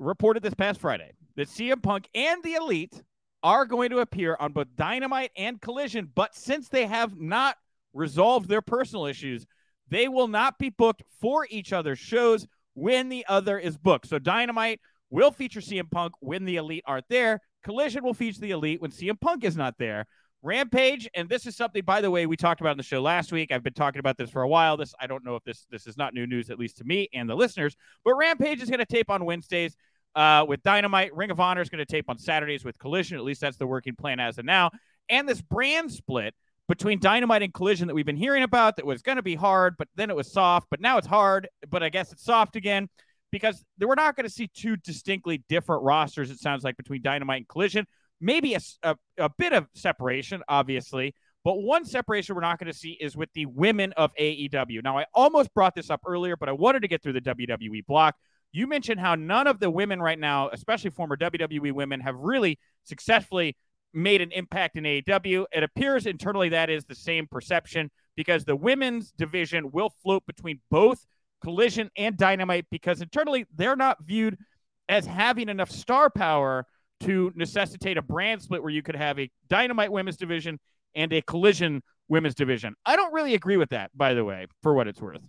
[0.00, 3.00] reported this past Friday that CM Punk and the Elite
[3.44, 7.56] are going to appear on both Dynamite and Collision, but since they have not
[7.94, 9.46] resolved their personal issues,
[9.88, 14.08] they will not be booked for each other's shows when the other is booked.
[14.08, 17.38] So Dynamite will feature CM Punk when the Elite aren't there.
[17.62, 20.06] Collision will feature the Elite when CM Punk is not there.
[20.42, 23.30] Rampage, and this is something, by the way, we talked about in the show last
[23.30, 23.52] week.
[23.52, 24.76] I've been talking about this for a while.
[24.76, 27.08] This I don't know if this this is not new news, at least to me
[27.14, 27.76] and the listeners.
[28.04, 29.76] But Rampage is going to tape on Wednesdays
[30.16, 31.14] uh, with Dynamite.
[31.14, 33.18] Ring of Honor is going to tape on Saturdays with Collision.
[33.18, 34.70] At least that's the working plan as of now.
[35.08, 36.34] And this brand split
[36.68, 39.76] between Dynamite and Collision that we've been hearing about that was going to be hard,
[39.76, 42.88] but then it was soft, but now it's hard, but I guess it's soft again
[43.30, 47.38] because we're not going to see two distinctly different rosters, it sounds like, between Dynamite
[47.38, 47.86] and Collision.
[48.22, 51.14] Maybe a a bit of separation, obviously,
[51.44, 54.82] but one separation we're not going to see is with the women of AEW.
[54.82, 57.84] Now, I almost brought this up earlier, but I wanted to get through the WWE
[57.86, 58.14] block.
[58.52, 62.58] You mentioned how none of the women right now, especially former WWE women, have really
[62.84, 63.56] successfully
[63.92, 65.46] made an impact in AEW.
[65.52, 70.60] It appears internally that is the same perception because the women's division will float between
[70.70, 71.04] both
[71.42, 74.38] Collision and Dynamite because internally they're not viewed
[74.88, 76.66] as having enough star power
[77.02, 80.58] to necessitate a brand split where you could have a Dynamite women's division
[80.94, 82.74] and a Collision women's division.
[82.84, 85.22] I don't really agree with that, by the way, for what it's worth.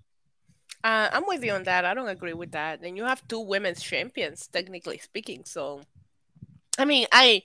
[0.83, 1.85] Uh, I'm with you on that.
[1.85, 2.81] I don't agree with that.
[2.83, 5.43] And you have two women's champions, technically speaking.
[5.45, 5.81] So,
[6.77, 7.43] I mean, I,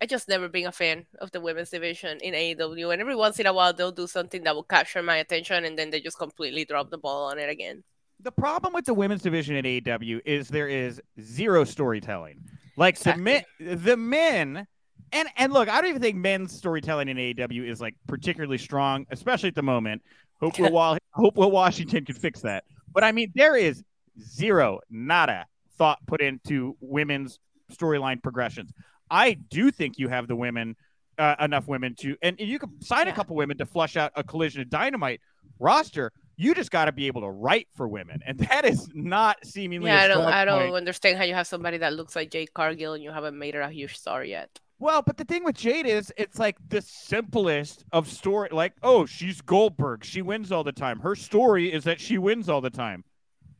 [0.00, 2.92] I just never been a fan of the women's division in AEW.
[2.92, 5.76] And every once in a while, they'll do something that will capture my attention, and
[5.76, 7.82] then they just completely drop the ball on it again.
[8.20, 12.38] The problem with the women's division in AEW is there is zero storytelling.
[12.76, 13.44] Like Exactly.
[13.58, 14.66] the men, the men,
[15.12, 19.06] and and look, I don't even think men's storytelling in AEW is like particularly strong,
[19.10, 20.02] especially at the moment.
[20.40, 22.64] Hope Will, hope Will Washington can fix that.
[22.92, 23.82] But I mean, there is
[24.20, 25.46] zero, nada
[25.78, 27.38] thought put into women's
[27.72, 28.72] storyline progressions.
[29.10, 30.76] I do think you have the women,
[31.18, 34.22] uh, enough women to, and you could sign a couple women to flush out a
[34.22, 35.20] collision of dynamite
[35.58, 36.12] roster.
[36.40, 39.90] You just got to be able to write for women, and that is not seemingly.
[39.90, 40.74] Yeah, I don't, I don't point.
[40.76, 43.60] understand how you have somebody that looks like Jade Cargill and you haven't made her
[43.60, 44.48] a huge star yet.
[44.78, 48.48] Well, but the thing with Jade is, it's like the simplest of story.
[48.50, 50.02] Like, oh, she's Goldberg.
[50.02, 51.00] She wins all the time.
[51.00, 53.04] Her story is that she wins all the time.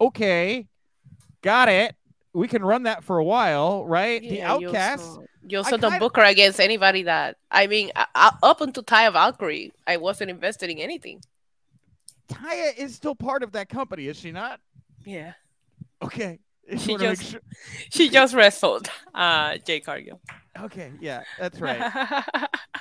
[0.00, 0.66] Okay,
[1.42, 1.94] got it.
[2.32, 4.22] We can run that for a while, right?
[4.22, 5.06] the Yeah, you Outcasts.
[5.06, 8.84] also- You also don't book her against anybody that I mean, I, I, up until
[8.84, 11.20] Taya Valkyrie, I wasn't invested in anything.
[12.30, 14.60] Taya is still part of that company, is she not?
[15.04, 15.32] Yeah,
[16.02, 16.38] Okay.
[16.70, 17.40] Just She just- sure-
[17.90, 20.20] she just wrestled uh Jade Cargill.
[20.60, 21.80] Okay, yeah, that's right.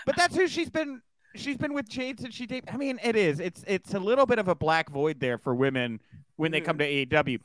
[0.05, 1.01] but that's who she's been.
[1.35, 2.73] She's been with Jade since she debuted.
[2.73, 3.39] I mean, it is.
[3.39, 5.99] It's it's a little bit of a black void there for women
[6.35, 7.39] when they come to AEW.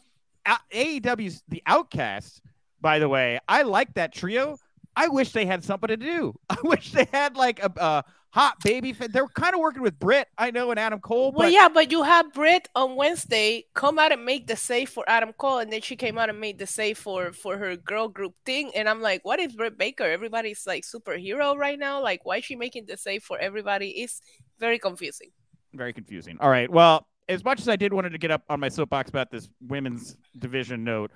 [0.73, 2.41] AEW's the Outcasts.
[2.81, 4.59] By the way, I like that trio.
[4.97, 6.35] I wish they had something to do.
[6.51, 8.93] I wish they had like a, a hot baby.
[8.93, 11.31] Fa- They're kind of working with Britt, I know, and Adam Cole.
[11.31, 14.89] well, but yeah, but you had Britt on Wednesday come out and make the save
[14.91, 17.77] for Adam Cole, and then she came out and made the save for for her
[17.77, 20.05] girl group thing, and I'm like, what is Britt Baker?
[20.05, 22.03] Everybody's like superhero right now.
[22.03, 23.91] Like, why is she making the save for everybody?
[24.03, 24.21] It's
[24.59, 25.31] very confusing.
[25.73, 26.37] very confusing.
[26.41, 26.71] All right.
[26.71, 29.49] Well, as much as I did wanted to get up on my soapbox about this
[29.67, 31.11] women's division note,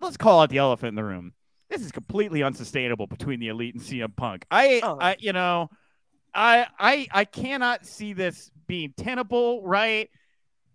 [0.00, 1.32] let's call out the elephant in the room.
[1.70, 4.44] This is completely unsustainable between the elite and CM Punk.
[4.50, 4.98] I, Oh.
[5.00, 5.70] I you know,
[6.34, 9.62] I, I, I cannot see this being tenable.
[9.62, 10.10] Right?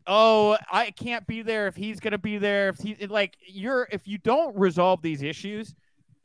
[0.05, 2.69] Oh, I can't be there if he's gonna be there.
[2.69, 5.75] If he like you're, if you don't resolve these issues,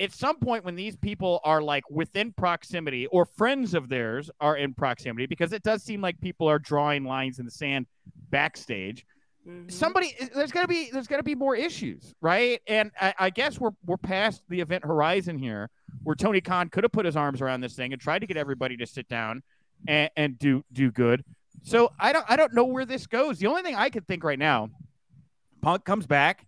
[0.01, 4.57] at some point when these people are like within proximity or friends of theirs are
[4.57, 7.87] in proximity because it does seem like people are drawing lines in the sand
[8.30, 9.07] backstage
[9.47, 9.72] Mhm.
[9.72, 12.61] somebody there's gonna be there's gonna be more issues, right?
[12.68, 15.68] And I, I guess we're we're past the event horizon here,
[16.05, 18.36] where Tony Khan could have put his arms around this thing and tried to get
[18.36, 19.43] everybody to sit down
[19.88, 21.24] and, and do do good.
[21.64, 23.38] So I don't I don't know where this goes.
[23.38, 24.70] The only thing I could think right now,
[25.61, 26.47] Punk comes back,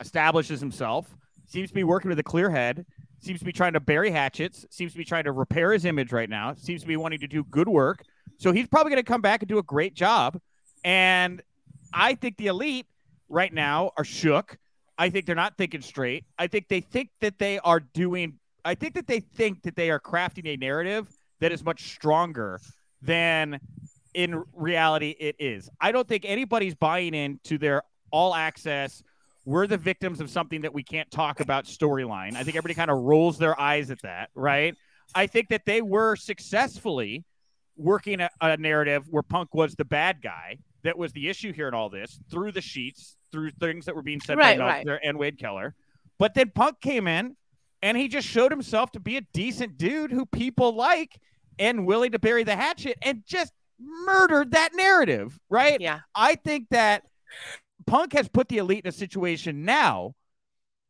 [0.00, 1.16] establishes himself,
[1.46, 2.86] seems to be working with a clear head,
[3.20, 6.12] seems to be trying to bury hatchets, seems to be trying to repair his image
[6.12, 8.04] right now, seems to be wanting to do good work.
[8.38, 10.38] So he's probably going to come back and do a great job.
[10.84, 11.42] And
[11.96, 12.86] I think the elite
[13.30, 14.58] right now are shook.
[14.98, 16.24] I think they're not thinking straight.
[16.38, 18.34] I think they think that they are doing,
[18.66, 21.08] I think that they think that they are crafting a narrative
[21.40, 22.60] that is much stronger
[23.00, 23.60] than
[24.12, 25.70] in reality it is.
[25.80, 29.02] I don't think anybody's buying into their all access.
[29.46, 32.34] We're the victims of something that we can't talk about storyline.
[32.34, 34.74] I think everybody kind of rolls their eyes at that, right?
[35.14, 37.24] I think that they were successfully
[37.76, 41.68] working a, a narrative where Punk was the bad guy that was the issue here
[41.68, 45.00] in all this through the sheets, through things that were being said Right, by right.
[45.02, 45.74] And Wade Keller.
[46.18, 47.36] But then Punk came in
[47.82, 51.20] and he just showed himself to be a decent dude who people like
[51.58, 55.80] and willing to bury the hatchet and just murdered that narrative, right?
[55.80, 56.00] Yeah.
[56.14, 57.02] I think that
[57.86, 60.14] Punk has put the elite in a situation now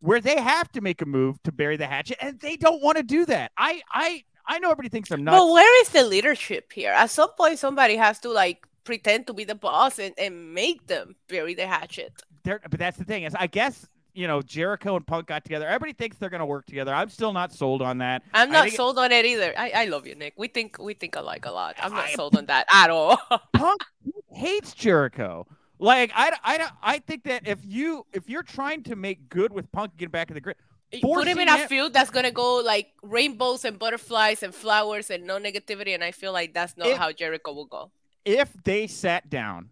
[0.01, 2.97] where they have to make a move to bury the hatchet, and they don't want
[2.99, 3.51] to do that.
[3.57, 5.38] I I I know everybody thinks I'm nuts.
[5.38, 6.92] But where is the leadership here?
[6.92, 10.87] At some point, somebody has to like pretend to be the boss and, and make
[10.87, 12.12] them bury the hatchet.
[12.45, 15.66] They're- but that's the thing is, I guess you know Jericho and Punk got together.
[15.66, 16.95] Everybody thinks they're going to work together.
[16.95, 18.22] I'm still not sold on that.
[18.32, 19.53] I'm not think it- sold on it either.
[19.59, 20.32] I, I love you, Nick.
[20.39, 21.76] We think we think alike a lot.
[21.82, 23.20] I'm not I- sold on that at all.
[23.53, 23.84] Punk
[24.30, 25.47] hates Jericho.
[25.78, 29.70] Like I, I, I think that if you if you're trying to make good with
[29.72, 30.57] Punk and get back in the grid,
[31.03, 35.26] Put him in a field that's gonna go like rainbows and butterflies and flowers and
[35.26, 37.91] no negativity, and I feel like that's not If- how Jericho will go.
[38.27, 39.70] If they sat down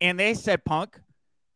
[0.00, 1.00] and they said, Punk,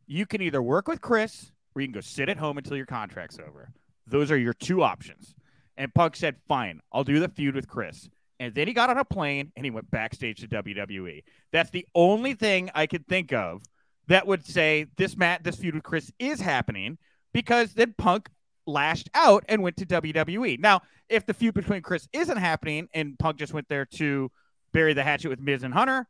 [0.07, 2.87] you can either work with Chris or you can go sit at home until your
[2.87, 3.71] contract's over.
[4.07, 5.35] Those are your two options.
[5.77, 8.09] And Punk said, Fine, I'll do the feud with Chris.
[8.41, 11.23] And then he got on a plane and he went backstage to WWE.
[11.53, 13.63] That's the only thing I could think of
[14.07, 16.97] that would say this Matt, this feud with Chris is happening
[17.35, 18.31] because then Punk
[18.67, 20.59] lashed out and went to WWE.
[20.59, 24.31] Now, if the feud between Chris isn't happening and Punk just went there to
[24.73, 26.07] bury the hatchet with Miz and Hunter,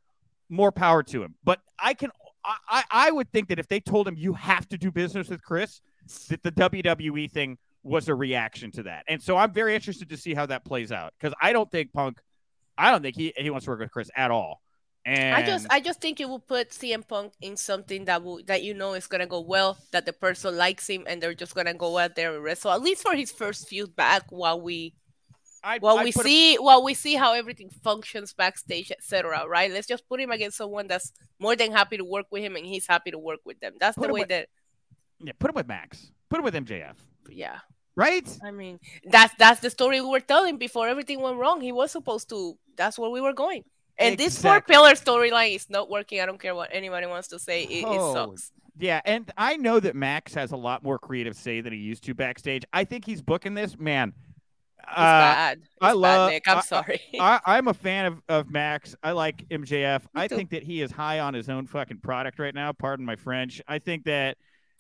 [0.49, 1.35] more power to him.
[1.45, 2.11] But I can
[2.69, 5.43] I, I would think that if they told him you have to do business with
[5.43, 5.81] Chris,
[6.29, 9.05] that the WWE thing was a reaction to that.
[9.09, 11.13] And so I'm very interested to see how that plays out.
[11.19, 12.21] Because I don't think Punk
[12.79, 14.63] I don't think he, he wants to work with Chris at all.
[15.05, 18.41] And I just I just think it will put CM Punk in something that will
[18.47, 21.55] that you know is gonna go well, that the person likes him and they're just
[21.55, 24.95] gonna go out there and wrestle at least for his first feud back while we
[25.65, 29.47] I, while I we see while we see how everything functions backstage, etc.
[29.49, 29.71] Right?
[29.71, 32.65] Let's just put him against someone that's more than happy to work with him and
[32.67, 33.75] he's happy to work with them.
[33.81, 34.49] That's Put the way with- that
[35.21, 36.13] yeah, put him with Max.
[36.31, 36.95] Put him with MJF.
[37.31, 37.59] yeah.
[37.97, 38.29] Right?
[38.45, 38.79] I mean
[39.11, 41.61] that's that's the story we were telling before everything went wrong.
[41.61, 43.65] He was supposed to that's where we were going.
[43.99, 46.21] And this four pillar storyline is not working.
[46.21, 47.65] I don't care what anybody wants to say.
[47.65, 48.53] It, it Oh, sucks.
[48.79, 52.05] Yeah, and I know that Max has a lot more creative say than he used
[52.05, 52.65] to backstage.
[52.73, 54.13] I think he's booking this man.
[54.91, 55.59] It's Uh, bad.
[55.59, 56.49] It's I bad, love- Nick.
[56.49, 57.01] I'm I- sorry.
[57.21, 58.95] I, I'm a fan of, of Max.
[59.03, 60.03] I like MJF.
[60.03, 60.37] Me I too.
[60.37, 62.73] think that he is high on his own fucking product right now.
[62.73, 63.61] Pardon my French.
[63.69, 64.37] I think that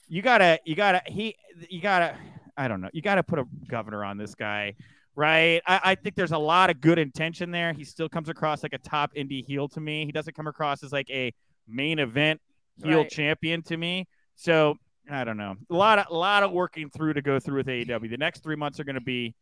[0.09, 1.37] you gotta, you gotta, he,
[1.69, 2.17] you gotta,
[2.57, 4.75] I don't know, you gotta put a governor on this guy,
[5.15, 5.61] right?
[5.67, 7.73] I, I think there's a lot of good intention there.
[7.73, 10.07] He still comes across like a top indie heel to me.
[10.07, 11.33] He doesn't come across as like a
[11.69, 12.41] main event
[12.83, 13.11] heel Right.
[13.11, 14.07] champion to me.
[14.37, 14.77] So
[15.11, 15.57] I don't know.
[15.71, 18.09] A lot of, a lot of working through to go through with AEW.
[18.11, 19.35] The next three months are going to be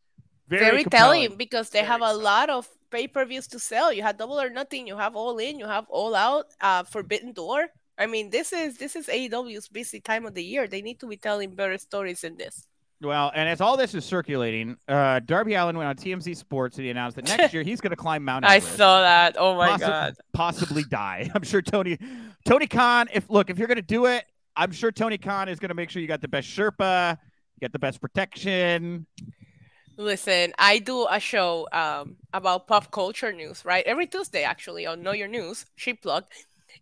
[0.47, 3.91] very, very telling because they Very have a lot of pay-per-views to sell.
[3.91, 7.33] You have double or nothing, you have all in, you have all out, uh Forbidden
[7.33, 7.67] Door.
[7.97, 10.67] I mean, this is this is AEW's busy time of the year.
[10.67, 12.67] They need to be telling better stories than this.
[13.01, 16.85] Well, and as all this is circulating, uh, Darby Allin went on TMZ Sports and
[16.85, 19.35] he announced that next year he's going to climb Mount I saw that.
[19.37, 20.15] Oh my Possi- god.
[20.33, 21.29] possibly die.
[21.35, 21.99] I'm sure Tony,
[22.45, 23.07] Tony Khan.
[23.13, 24.25] If look, if you're going to do it,
[24.55, 27.17] I'm sure Tony Khan is going to make sure you got the best Sherpa,
[27.55, 29.05] you got the best protection.
[29.97, 33.85] Listen, I do a show um about pop culture news, right?
[33.85, 36.31] Every Tuesday actually on Know Your News, she plugged.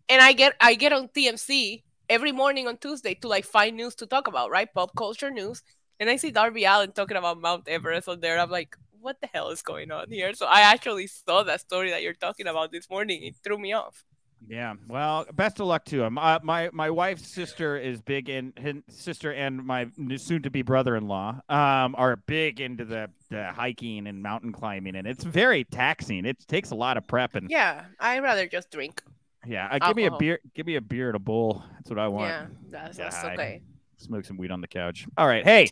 [0.08, 3.94] And I get I get on TMZ every morning on Tuesday to like find news
[3.96, 4.72] to talk about, right?
[4.72, 5.62] Pop culture news.
[5.98, 8.38] And I see Darby Allin talking about Mount Everest on there.
[8.38, 10.34] I'm like, what the hell is going on here?
[10.34, 13.22] So I actually saw that story that you're talking about this morning.
[13.24, 14.04] It threw me off.
[14.48, 16.18] Yeah, well, best of luck to him.
[16.18, 20.62] Uh, my my wife's sister is big in his sister and my soon to be
[20.62, 26.24] brother-in-law um are big into the, the hiking and mountain climbing and it's very taxing.
[26.24, 29.02] It takes a lot of prep and Yeah, I'd rather just drink.
[29.46, 30.38] Yeah, uh, give me a beer.
[30.54, 31.62] Give me a beer and a bowl.
[31.74, 32.28] That's what I want.
[32.28, 33.62] Yeah, that's, that's okay.
[33.98, 35.06] Smoke some weed on the couch.
[35.16, 35.44] All right.
[35.44, 35.70] Hey,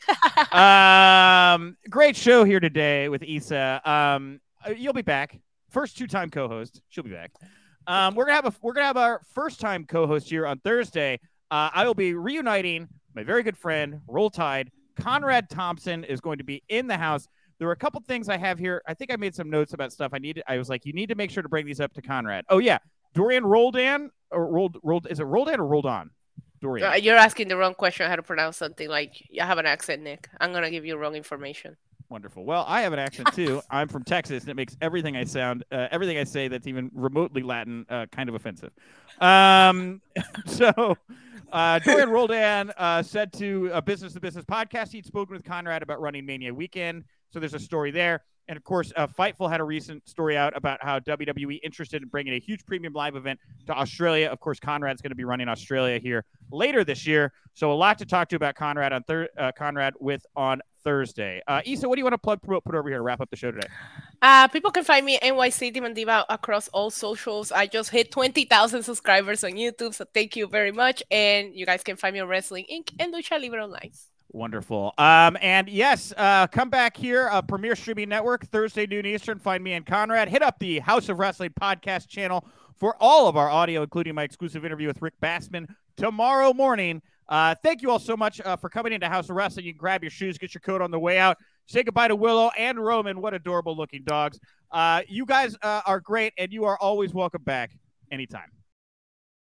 [0.52, 3.80] um, great show here today with Isa.
[3.84, 5.38] Um, uh, you'll be back.
[5.70, 6.80] First two-time co-host.
[6.88, 7.32] She'll be back.
[7.86, 11.20] Um, we're gonna have a we're gonna have our first-time co-host here on Thursday.
[11.50, 14.70] Uh, I will be reuniting my very good friend Roll Tide.
[14.96, 17.28] Conrad Thompson is going to be in the house.
[17.58, 18.82] There were a couple things I have here.
[18.86, 20.42] I think I made some notes about stuff I needed.
[20.48, 22.44] I was like, you need to make sure to bring these up to Conrad.
[22.48, 22.78] Oh yeah,
[23.14, 26.10] Dorian Roldan or rolled rolled is it Roldan or rolled on?
[26.60, 26.88] Dorian.
[26.88, 28.08] Uh, You're asking the wrong question.
[28.08, 30.28] How to pronounce something like you have an accent, Nick.
[30.40, 31.76] I'm gonna give you wrong information.
[32.08, 32.44] Wonderful.
[32.44, 33.62] Well, I have an accent too.
[33.70, 36.90] I'm from Texas, and it makes everything I sound, uh, everything I say that's even
[36.94, 38.72] remotely Latin, uh, kind of offensive.
[39.20, 40.00] Um,
[40.46, 40.96] so,
[41.52, 45.82] uh, Dorian Roldan uh, said to a Business to Business podcast he'd spoken with Conrad
[45.82, 47.04] about running Mania Weekend.
[47.32, 48.22] So there's a story there.
[48.48, 52.08] And of course, uh, Fightful had a recent story out about how WWE interested in
[52.08, 54.28] bringing a huge premium live event to Australia.
[54.28, 57.32] Of course, Conrad's going to be running Australia here later this year.
[57.54, 61.40] So a lot to talk to about Conrad on thir- uh, Conrad with on Thursday.
[61.46, 63.30] Uh, Isa, what do you want to plug promote, put over here to wrap up
[63.30, 63.68] the show today?
[64.20, 67.50] Uh, people can find me NYC Demon Diva across all socials.
[67.50, 71.02] I just hit 20,000 subscribers on YouTube, so thank you very much.
[71.10, 72.92] And you guys can find me on Wrestling Inc.
[72.98, 73.92] and Lucha Libre Online.
[74.34, 74.92] Wonderful.
[74.98, 79.38] Um, and yes, uh, come back here, uh, Premier Streaming Network, Thursday noon Eastern.
[79.38, 80.28] Find me and Conrad.
[80.28, 82.44] Hit up the Haus of Wrestling podcast channel
[82.76, 87.00] for all of our audio, including my exclusive interview with Rick Bassman tomorrow morning.
[87.28, 89.66] Uh, thank you all so much uh, for coming into Haus of Wrestling.
[89.66, 91.38] You can grab your shoes, get your coat on the way out.
[91.66, 93.20] Say goodbye to Willow and Roman.
[93.20, 94.40] What adorable looking dogs.
[94.72, 97.70] Uh, you guys uh, are great, and you are always welcome back
[98.10, 98.50] anytime.